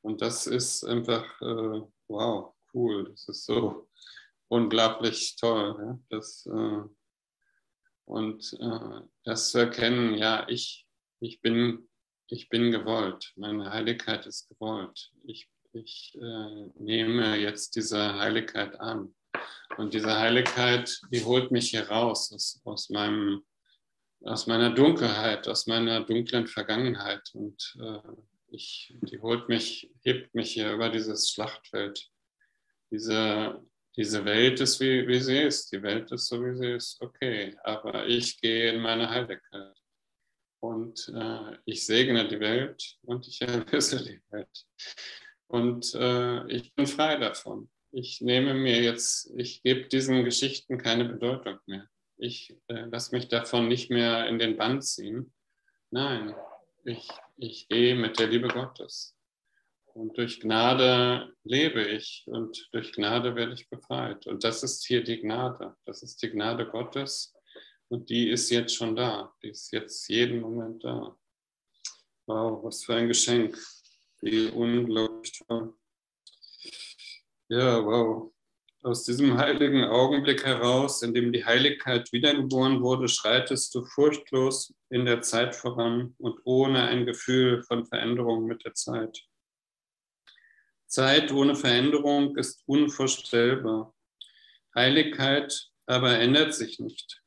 [0.00, 3.08] Und das ist einfach, äh, wow, cool.
[3.08, 3.88] Das ist so
[4.52, 5.76] unglaublich toll.
[5.78, 5.98] Ja?
[6.10, 6.82] Das, äh,
[8.04, 10.86] und äh, das zu erkennen, ja, ich,
[11.20, 11.88] ich, bin,
[12.28, 15.10] ich bin gewollt, meine Heiligkeit ist gewollt.
[15.24, 19.14] Ich, ich äh, nehme jetzt diese Heiligkeit an.
[19.78, 23.42] Und diese Heiligkeit, die holt mich hier raus aus, aus, meinem,
[24.20, 27.30] aus meiner Dunkelheit, aus meiner dunklen Vergangenheit.
[27.32, 28.00] Und äh,
[28.48, 32.10] ich, die holt mich, hebt mich hier über dieses Schlachtfeld.
[32.90, 33.64] Diese,
[33.96, 35.72] diese Welt ist, wie, wie sie ist.
[35.72, 37.00] Die Welt ist so, wie sie ist.
[37.00, 39.76] Okay, aber ich gehe in meine Heiligkeit.
[40.60, 44.66] Und äh, ich segne die Welt und ich erlöse die Welt.
[45.48, 47.68] Und äh, ich bin frei davon.
[47.90, 51.86] Ich nehme mir jetzt, ich gebe diesen Geschichten keine Bedeutung mehr.
[52.16, 55.34] Ich äh, lasse mich davon nicht mehr in den Bann ziehen.
[55.90, 56.34] Nein,
[56.84, 59.16] ich, ich gehe mit der Liebe Gottes.
[59.94, 64.26] Und durch Gnade lebe ich und durch Gnade werde ich befreit.
[64.26, 65.76] Und das ist hier die Gnade.
[65.84, 67.34] Das ist die Gnade Gottes.
[67.88, 69.34] Und die ist jetzt schon da.
[69.42, 71.14] Die ist jetzt jeden Moment da.
[72.26, 73.58] Wow, was für ein Geschenk.
[74.22, 75.42] Wie unglaublich.
[77.48, 78.32] Ja, wow.
[78.82, 85.04] Aus diesem heiligen Augenblick heraus, in dem die Heiligkeit wiedergeboren wurde, schreitest du furchtlos in
[85.04, 89.22] der Zeit voran und ohne ein Gefühl von Veränderung mit der Zeit.
[90.92, 93.94] Zeit ohne Veränderung ist unvorstellbar.
[94.74, 97.22] Heiligkeit aber ändert sich nicht.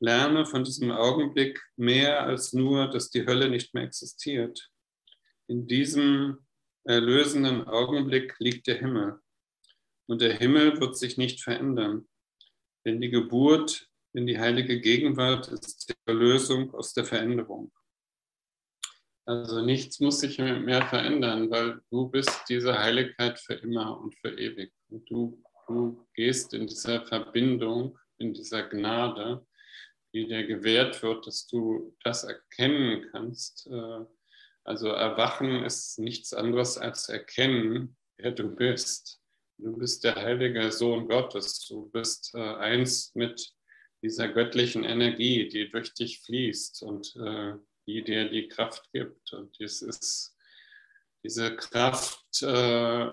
[0.00, 4.70] Lerne von diesem Augenblick mehr als nur, dass die Hölle nicht mehr existiert.
[5.46, 6.46] In diesem
[6.84, 9.20] erlösenden Augenblick liegt der Himmel.
[10.06, 12.08] Und der Himmel wird sich nicht verändern.
[12.86, 17.70] Denn die Geburt in die heilige Gegenwart ist die Erlösung aus der Veränderung.
[19.26, 24.38] Also nichts muss sich mehr verändern, weil du bist diese Heiligkeit für immer und für
[24.38, 24.72] ewig.
[24.88, 29.44] Und du, du gehst in dieser Verbindung, in dieser Gnade,
[30.14, 33.66] die dir gewährt wird, dass du das erkennen kannst.
[33.66, 34.04] Äh,
[34.62, 39.20] also Erwachen ist nichts anderes als erkennen, wer du bist.
[39.58, 41.66] Du bist der heilige Sohn Gottes.
[41.66, 43.52] Du bist äh, eins mit
[44.02, 47.54] dieser göttlichen Energie, die durch dich fließt und äh,
[47.86, 49.32] die dir die Kraft gibt.
[49.32, 50.36] Und es ist
[51.22, 53.10] diese Kraft, äh,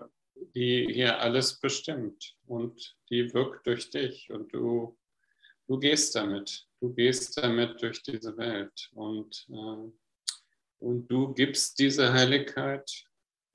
[0.55, 4.97] die hier alles bestimmt und die wirkt durch dich und du,
[5.67, 6.67] du gehst damit.
[6.79, 9.91] Du gehst damit durch diese Welt und, äh,
[10.79, 13.05] und du gibst diese Heiligkeit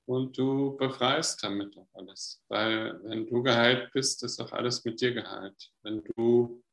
[0.05, 2.41] und du befreist damit auch alles.
[2.47, 5.71] Weil wenn du geheilt bist, ist auch alles mit dir geheilt.
[5.83, 6.63] Wenn du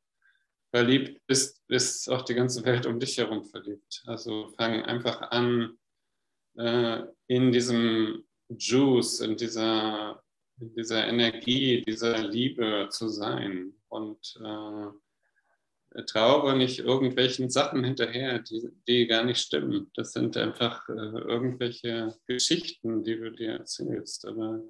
[0.71, 4.03] verliebt bist, ist auch die ganze Welt um dich herum verliebt.
[4.05, 5.77] Also fang einfach an,
[6.55, 10.21] äh, in diesem Juice, in dieser,
[10.59, 18.69] in dieser Energie, dieser Liebe zu sein und äh, traure nicht irgendwelchen Sachen hinterher, die,
[18.87, 19.89] die gar nicht stimmen.
[19.95, 24.25] Das sind einfach äh, irgendwelche Geschichten, die du dir erzählst.
[24.25, 24.61] Aber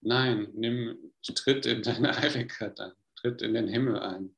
[0.00, 4.36] nein, nimm, tritt in deine Heiligkeit ein, tritt in den Himmel ein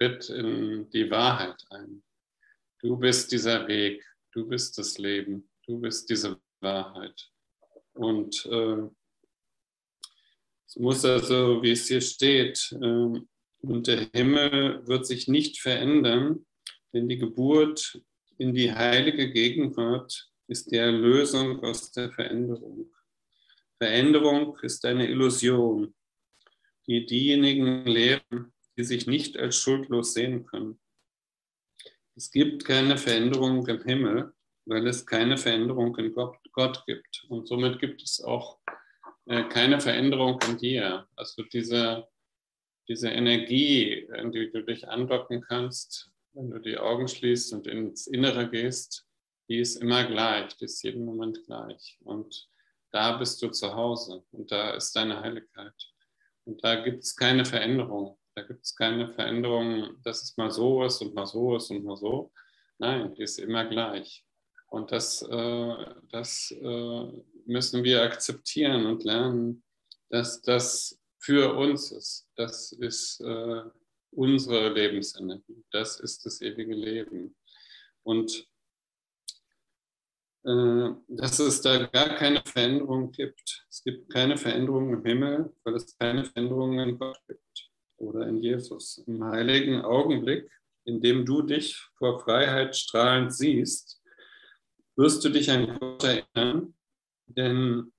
[0.00, 2.02] tritt in die Wahrheit ein.
[2.80, 7.30] Du bist dieser Weg, du bist das Leben, du bist diese Wahrheit.
[7.92, 8.88] Und äh,
[10.66, 13.20] es muss also, wie es hier steht, äh,
[13.62, 16.46] und der Himmel wird sich nicht verändern,
[16.94, 18.00] denn die Geburt
[18.38, 22.90] in die heilige Gegenwart ist die Erlösung aus der Veränderung.
[23.76, 25.94] Veränderung ist eine Illusion,
[26.86, 30.80] die diejenigen lehren, die sich nicht als schuldlos sehen können.
[32.16, 34.32] Es gibt keine Veränderung im Himmel,
[34.64, 37.26] weil es keine Veränderung in Gott, Gott gibt.
[37.28, 38.58] Und somit gibt es auch
[39.26, 41.06] äh, keine Veränderung in dir.
[41.14, 42.08] Also diese,
[42.88, 48.06] diese Energie, in die du dich andocken kannst, wenn du die Augen schließt und ins
[48.06, 49.06] Innere gehst,
[49.50, 51.98] die ist immer gleich, die ist jeden Moment gleich.
[52.00, 52.48] Und
[52.92, 55.74] da bist du zu Hause und da ist deine Heiligkeit.
[56.44, 58.16] Und da gibt es keine Veränderung.
[58.40, 61.84] Da gibt es keine Veränderung, dass es mal so ist und mal so ist und
[61.84, 62.32] mal so.
[62.78, 64.24] Nein, die ist immer gleich.
[64.68, 69.62] Und das, äh, das äh, müssen wir akzeptieren und lernen,
[70.08, 72.30] dass das für uns ist.
[72.36, 73.62] Das ist äh,
[74.12, 75.62] unsere Lebensenergie.
[75.70, 77.36] Das ist das ewige Leben.
[78.04, 78.48] Und
[80.44, 83.66] äh, dass es da gar keine Veränderung gibt.
[83.68, 87.69] Es gibt keine Veränderung im Himmel, weil es keine Veränderung in Gott gibt
[88.00, 88.98] oder in Jesus.
[89.06, 90.50] Im heiligen Augenblick,
[90.84, 94.02] in dem du dich vor Freiheit strahlend siehst,
[94.96, 96.74] wirst du dich an Gott erinnern,
[97.26, 97.92] denn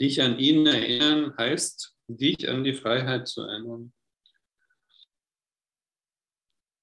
[0.00, 3.92] dich an ihn erinnern heißt, dich an die Freiheit zu erinnern.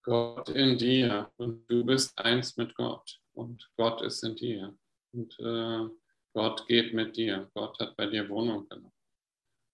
[0.04, 4.78] Gott in dir und du bist eins mit Gott und Gott ist in dir
[5.14, 5.90] und äh,
[6.34, 7.50] Gott geht mit dir.
[7.56, 8.92] Gott hat bei dir Wohnung genommen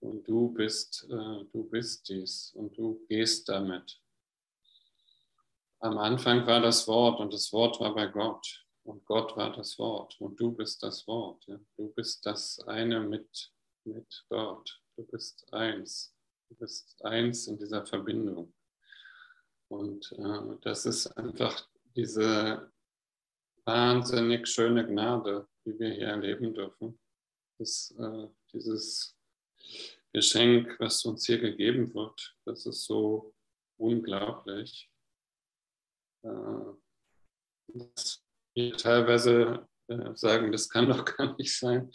[0.01, 3.99] und du bist, äh, du bist dies und du gehst damit.
[5.79, 9.77] Am Anfang war das Wort und das Wort war bei Gott und Gott war das
[9.79, 11.45] Wort und du bist das Wort.
[11.47, 11.59] Ja?
[11.77, 13.51] Du bist das eine mit,
[13.83, 14.81] mit Gott.
[14.95, 16.13] Du bist eins.
[16.49, 18.53] Du bist eins in dieser Verbindung.
[19.69, 22.71] Und äh, das ist einfach diese
[23.65, 26.99] wahnsinnig schöne Gnade, die wir hier erleben dürfen.
[27.57, 29.15] Das, äh, dieses
[30.13, 33.33] Geschenk, was uns hier gegeben wird, das ist so
[33.77, 34.89] unglaublich.
[36.23, 36.73] Äh,
[37.67, 41.91] dass wir teilweise äh, sagen, das kann doch gar nicht sein,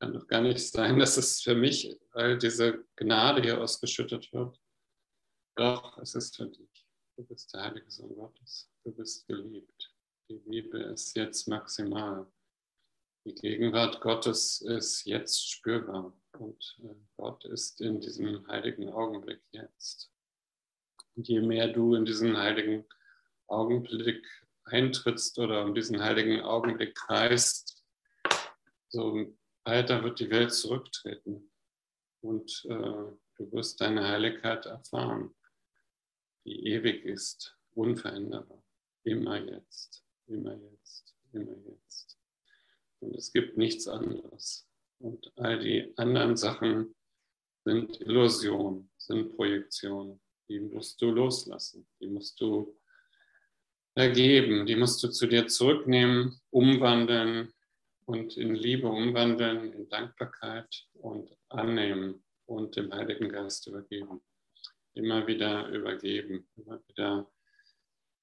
[0.00, 4.58] kann doch gar nicht sein, dass es für mich all diese Gnade hier ausgeschüttet wird.
[5.56, 6.86] Doch, es ist für dich.
[7.16, 8.70] Du bist der heilige Sohn Gottes.
[8.84, 9.92] Du bist geliebt.
[10.30, 12.30] Die Liebe ist jetzt maximal.
[13.28, 20.10] Die Gegenwart Gottes ist jetzt spürbar und äh, Gott ist in diesem heiligen Augenblick jetzt.
[21.14, 22.86] Und je mehr du in diesen heiligen
[23.46, 24.24] Augenblick
[24.64, 27.84] eintrittst oder um diesen heiligen Augenblick kreist,
[28.88, 31.50] so weiter wird die Welt zurücktreten
[32.20, 35.34] und äh, du wirst deine Heiligkeit erfahren,
[36.44, 38.64] die ewig ist, unveränderbar,
[39.04, 42.17] immer jetzt immer jetzt, immer jetzt.
[43.00, 44.68] Und es gibt nichts anderes.
[44.98, 46.94] Und all die anderen Sachen
[47.64, 50.20] sind Illusionen, sind Projektionen.
[50.48, 52.74] Die musst du loslassen, die musst du
[53.94, 57.52] ergeben, die musst du zu dir zurücknehmen, umwandeln
[58.06, 64.22] und in Liebe umwandeln, in Dankbarkeit und annehmen und dem Heiligen Geist übergeben.
[64.94, 67.30] Immer wieder übergeben, immer wieder,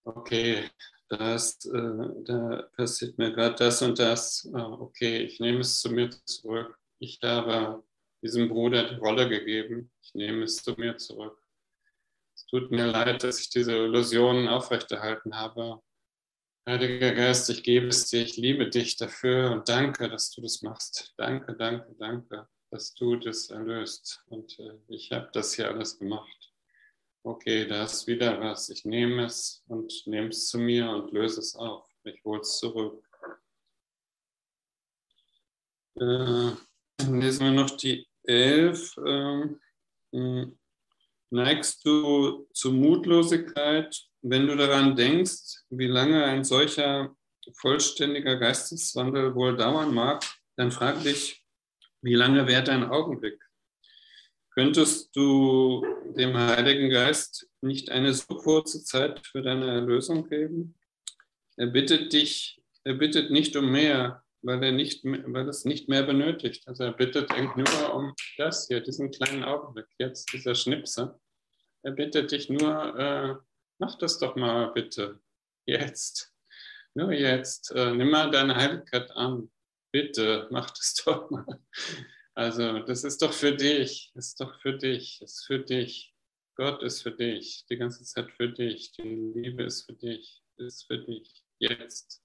[0.06, 0.70] okay,
[1.10, 5.92] das, äh, da passiert mir gerade das und das, äh, okay, ich nehme es zu
[5.92, 6.78] mir zurück.
[7.00, 7.84] Ich habe
[8.22, 11.38] diesem Bruder die Rolle gegeben, ich nehme es zu mir zurück.
[12.36, 15.82] Es tut mir leid, dass ich diese Illusionen aufrechterhalten habe.
[16.68, 20.64] Heiliger Geist, ich gebe es dir, ich liebe dich dafür und danke, dass du das
[20.64, 21.14] machst.
[21.18, 24.24] Danke, danke, danke, dass du das erlöst.
[24.28, 26.45] Und äh, ich habe das hier alles gemacht
[27.26, 31.40] okay, da ist wieder was, ich nehme es und nehme es zu mir und löse
[31.40, 31.90] es auf.
[32.04, 33.04] Ich hole es zurück.
[36.00, 36.52] Äh,
[37.10, 38.96] lesen wir noch die elf.
[38.98, 40.46] Äh,
[41.32, 47.16] neigst du zu Mutlosigkeit, wenn du daran denkst, wie lange ein solcher
[47.54, 50.24] vollständiger Geisteswandel wohl dauern mag,
[50.56, 51.44] dann frag dich,
[52.02, 53.45] wie lange währt ein Augenblick?
[54.58, 55.86] Könntest du
[56.16, 60.76] dem Heiligen Geist nicht eine so kurze Zeit für deine Erlösung geben?
[61.58, 66.04] Er bittet dich, er bittet nicht um mehr, weil er nicht, weil es nicht mehr
[66.04, 66.66] benötigt.
[66.70, 71.20] Also er bittet nur um das hier, diesen kleinen Augenblick, jetzt dieser Schnipse.
[71.84, 73.36] Er bittet dich nur, äh,
[73.78, 75.20] mach das doch mal bitte,
[75.66, 76.34] jetzt,
[76.94, 77.72] nur jetzt.
[77.72, 79.52] Äh, nimm mal deine Heiligkeit an,
[79.92, 81.60] bitte, mach das doch mal.
[82.36, 86.14] Also, das ist doch für dich, ist doch für dich, ist für dich.
[86.56, 88.92] Gott ist für dich, die ganze Zeit für dich.
[88.92, 91.46] Die Liebe ist für dich, ist für dich.
[91.60, 92.22] Jetzt.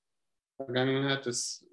[0.56, 1.64] Vergangenheit ist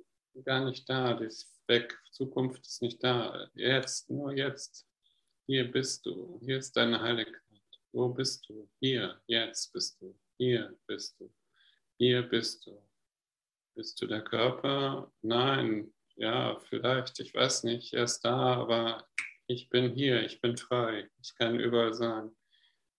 [0.45, 1.97] gar nicht da, die ist weg.
[2.11, 3.49] Zukunft ist nicht da.
[3.55, 4.87] Jetzt, nur jetzt.
[5.47, 6.39] Hier bist du.
[6.43, 7.41] Hier ist deine Heiligkeit.
[7.91, 8.69] Wo bist du?
[8.79, 10.15] Hier, jetzt bist du.
[10.37, 11.33] Hier bist du.
[11.97, 12.79] Hier bist du.
[13.73, 15.11] Bist du der Körper?
[15.21, 19.07] Nein, ja, vielleicht, ich weiß nicht, er ist da, aber
[19.47, 22.35] ich bin hier, ich bin frei, ich kann überall sein.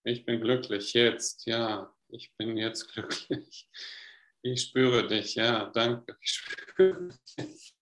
[0.04, 3.68] Ich bin glücklich jetzt, ja, ich bin jetzt glücklich.
[4.42, 6.16] Ich spüre dich, ja, danke.
[6.20, 7.74] Ich spüre dich.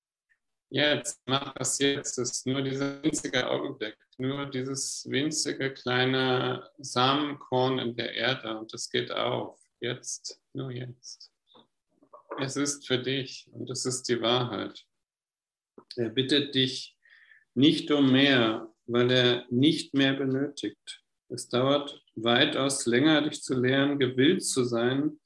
[0.70, 2.18] Jetzt, mach das jetzt.
[2.18, 8.72] Es ist nur dieser winzige Augenblick, nur dieses winzige kleine Samenkorn in der Erde und
[8.74, 9.61] es geht auf.
[9.80, 11.30] Jetzt, nur jetzt.
[12.41, 14.87] Es ist für dich und es ist die Wahrheit.
[15.97, 16.97] Er bittet dich
[17.55, 21.03] nicht um mehr, weil er nicht mehr benötigt.
[21.29, 25.19] Es dauert weitaus länger, dich zu lernen, gewillt zu sein,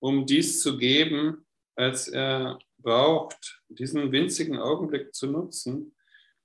[0.00, 5.94] um dies zu geben, als er braucht, diesen winzigen Augenblick zu nutzen,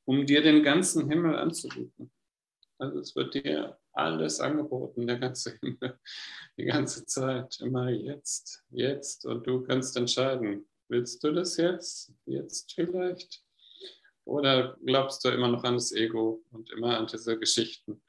[0.05, 2.11] um dir den ganzen Himmel anzubieten.
[2.79, 5.99] Also es wird dir alles angeboten, der ganze Himmel,
[6.57, 9.25] die ganze Zeit, immer jetzt, jetzt.
[9.25, 13.43] Und du kannst entscheiden, willst du das jetzt, jetzt vielleicht?
[14.27, 18.01] Oder glaubst du immer noch an das Ego und immer an diese Geschichten?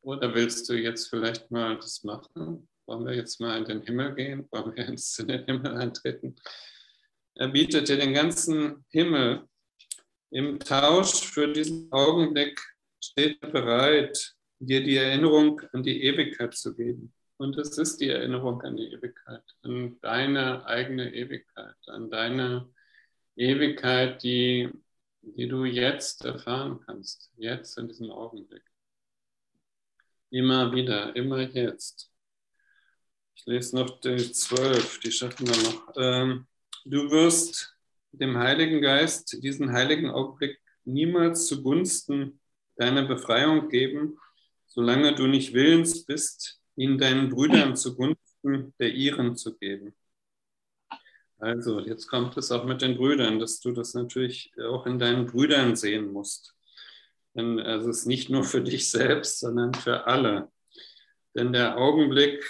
[0.00, 2.66] Oder willst du jetzt vielleicht mal das machen?
[2.86, 4.48] Wollen wir jetzt mal in den Himmel gehen?
[4.50, 6.34] Wollen wir jetzt in den Himmel eintreten?
[7.34, 9.46] Er bietet dir den ganzen Himmel.
[10.30, 12.58] Im Tausch für diesen Augenblick
[12.98, 17.12] steht er bereit, dir die Erinnerung an die Ewigkeit zu geben.
[17.36, 22.72] Und es ist die Erinnerung an die Ewigkeit, an deine eigene Ewigkeit, an deine
[23.36, 24.70] Ewigkeit, die,
[25.34, 28.62] die du jetzt erfahren kannst, jetzt in diesem Augenblick.
[30.30, 32.10] Immer wieder, immer jetzt.
[33.34, 35.92] Ich lese noch die zwölf, die schaffen wir noch.
[35.96, 36.46] Ähm,
[36.84, 37.76] du wirst
[38.12, 42.40] dem Heiligen Geist diesen heiligen Augenblick niemals zugunsten
[42.76, 44.18] deiner Befreiung geben,
[44.66, 49.94] solange du nicht willens bist, ihn deinen Brüdern zugunsten der ihren zu geben.
[51.38, 55.26] Also, jetzt kommt es auch mit den Brüdern, dass du das natürlich auch in deinen
[55.26, 56.54] Brüdern sehen musst.
[57.34, 60.50] Denn es ist nicht nur für dich selbst, sondern für alle.
[61.34, 62.44] Denn der Augenblick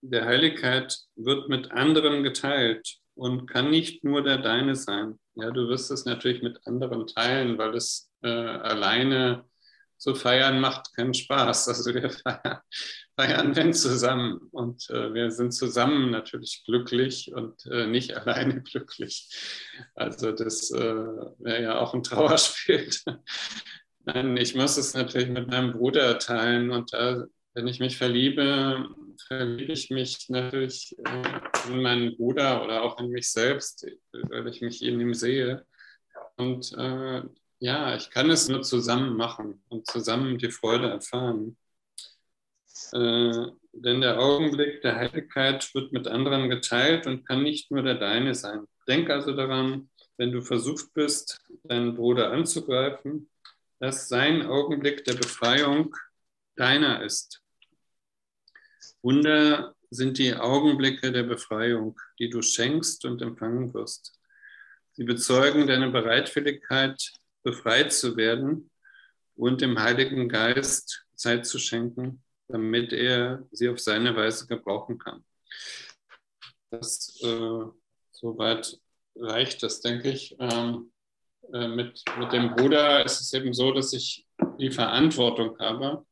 [0.00, 5.18] der Heiligkeit wird mit anderen geteilt und kann nicht nur der deine sein.
[5.34, 9.44] Ja, du wirst es natürlich mit anderen teilen, weil es äh, alleine
[9.98, 11.68] zu feiern macht keinen Spaß.
[11.68, 12.60] Also wir feiern,
[13.16, 19.28] feiern wenn zusammen und äh, wir sind zusammen natürlich glücklich und äh, nicht alleine glücklich.
[19.94, 20.78] Also das äh,
[21.38, 22.90] wäre ja auch ein Trauerspiel.
[24.04, 27.26] Nein, ich muss es natürlich mit meinem Bruder teilen und da
[27.56, 28.86] wenn ich mich verliebe,
[29.28, 34.60] verliebe ich mich natürlich äh, in meinen Bruder oder auch in mich selbst, weil ich
[34.60, 35.64] mich in ihm sehe.
[36.36, 37.22] Und äh,
[37.58, 41.56] ja, ich kann es nur zusammen machen und zusammen die Freude erfahren.
[42.92, 47.94] Äh, denn der Augenblick der Heiligkeit wird mit anderen geteilt und kann nicht nur der
[47.94, 48.66] deine sein.
[48.86, 53.28] Denk also daran, wenn du versucht bist, deinen Bruder anzugreifen,
[53.80, 55.94] dass sein Augenblick der Befreiung
[56.56, 57.42] deiner ist.
[59.02, 64.18] Wunder sind die Augenblicke der Befreiung, die du schenkst und empfangen wirst.
[64.92, 67.12] Sie bezeugen deine Bereitwilligkeit,
[67.46, 68.72] befreit zu werden
[69.36, 75.24] und dem Heiligen Geist Zeit zu schenken, damit er sie auf seine Weise gebrauchen kann.
[76.70, 77.64] Das, äh,
[78.10, 78.76] soweit
[79.14, 80.34] reicht das, denke ich.
[80.40, 80.90] Ähm,
[81.52, 84.26] äh, mit, mit dem Bruder ist es eben so, dass ich
[84.58, 86.04] die Verantwortung habe,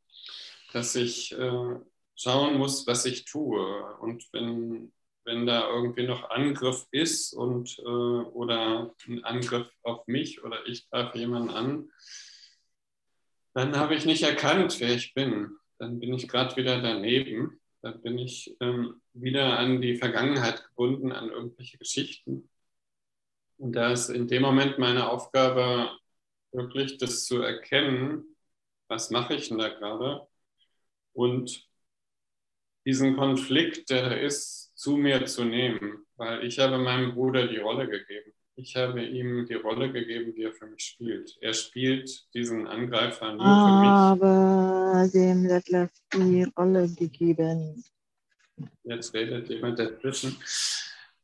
[0.72, 1.76] dass ich äh,
[2.14, 3.97] schauen muss, was ich tue.
[3.99, 4.93] Und wenn,
[5.25, 10.89] wenn da irgendwie noch Angriff ist und, äh, oder ein Angriff auf mich oder ich
[10.91, 11.91] greife jemanden an,
[13.55, 15.57] dann habe ich nicht erkannt, wer ich bin.
[15.79, 17.61] Dann bin ich gerade wieder daneben.
[17.83, 22.49] Dann bin ich ähm, wieder an die Vergangenheit gebunden, an irgendwelche Geschichten.
[23.59, 25.91] Und da ist in dem Moment meine Aufgabe,
[26.53, 28.37] wirklich das zu erkennen,
[28.89, 30.27] was mache ich denn da gerade
[31.14, 31.68] und
[32.85, 37.57] diesen Konflikt, der da ist, zu mir zu nehmen, weil ich habe meinem Bruder die
[37.57, 38.35] Rolle gegeben.
[38.55, 41.39] Ich habe ihm die Rolle gegeben, die er für mich spielt.
[41.41, 43.89] Er spielt diesen Angreifer nur für mich.
[43.89, 47.82] Aber dem Detlef die Rolle gegeben.
[48.82, 50.37] Jetzt redet jemand dazwischen.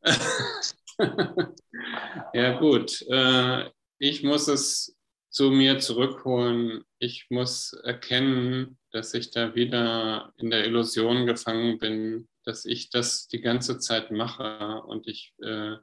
[2.32, 4.96] ja gut, äh, ich muss es
[5.30, 6.84] zu mir zurückholen.
[6.98, 13.28] Ich muss erkennen, dass ich da wieder in der Illusion gefangen bin, dass ich das
[13.28, 15.76] die ganze Zeit mache und ich, äh,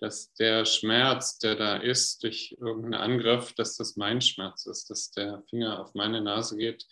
[0.00, 5.10] dass der Schmerz, der da ist durch irgendeinen Angriff, dass das mein Schmerz ist, dass
[5.10, 6.86] der Finger auf meine Nase geht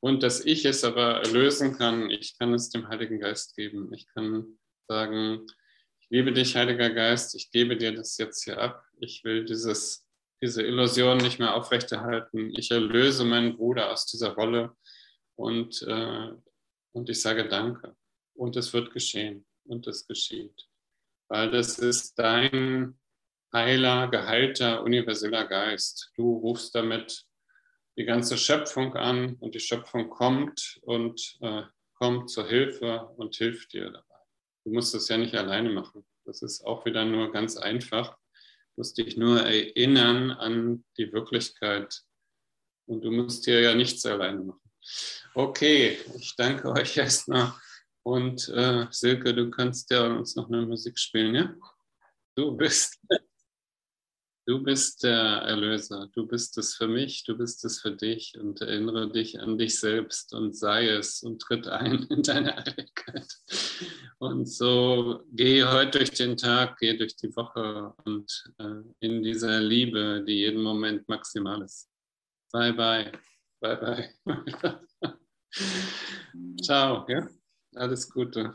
[0.00, 2.10] und dass ich es aber lösen kann.
[2.10, 3.92] Ich kann es dem Heiligen Geist geben.
[3.92, 4.58] Ich kann
[4.88, 5.46] sagen,
[6.00, 8.82] ich liebe dich, Heiliger Geist, ich gebe dir das jetzt hier ab.
[8.98, 10.06] Ich will dieses
[10.42, 12.52] diese Illusion nicht mehr aufrechterhalten.
[12.56, 14.76] Ich erlöse meinen Bruder aus dieser Rolle
[15.36, 16.30] und, äh,
[16.92, 17.96] und ich sage Danke.
[18.34, 20.66] Und es wird geschehen und es geschieht.
[21.28, 22.98] weil das ist dein
[23.52, 26.10] heiler, geheilter, universeller Geist.
[26.16, 27.24] Du rufst damit
[27.96, 31.62] die ganze Schöpfung an und die Schöpfung kommt und äh,
[31.94, 34.20] kommt zur Hilfe und hilft dir dabei.
[34.64, 36.04] Du musst das ja nicht alleine machen.
[36.24, 38.16] Das ist auch wieder nur ganz einfach.
[38.76, 42.02] Musst dich nur erinnern an die Wirklichkeit
[42.86, 44.70] und du musst dir ja nichts alleine machen.
[45.34, 47.52] Okay, ich danke euch erstmal.
[48.02, 51.54] Und äh, Silke, du kannst ja uns noch eine Musik spielen, ja?
[52.34, 52.98] Du bist,
[54.50, 56.08] du bist der Erlöser.
[56.12, 59.78] Du bist es für mich, du bist es für dich und erinnere dich an dich
[59.78, 63.32] selbst und sei es und tritt ein in deine Heiligkeit.
[64.18, 69.60] Und so geh heute durch den Tag, geh durch die Woche und äh, in dieser
[69.60, 71.88] Liebe, die jeden Moment maximal ist.
[72.52, 73.12] Bye, bye.
[73.60, 75.18] Bye, bye.
[76.60, 77.28] Ciao, ja?
[77.76, 78.52] Alles Gute.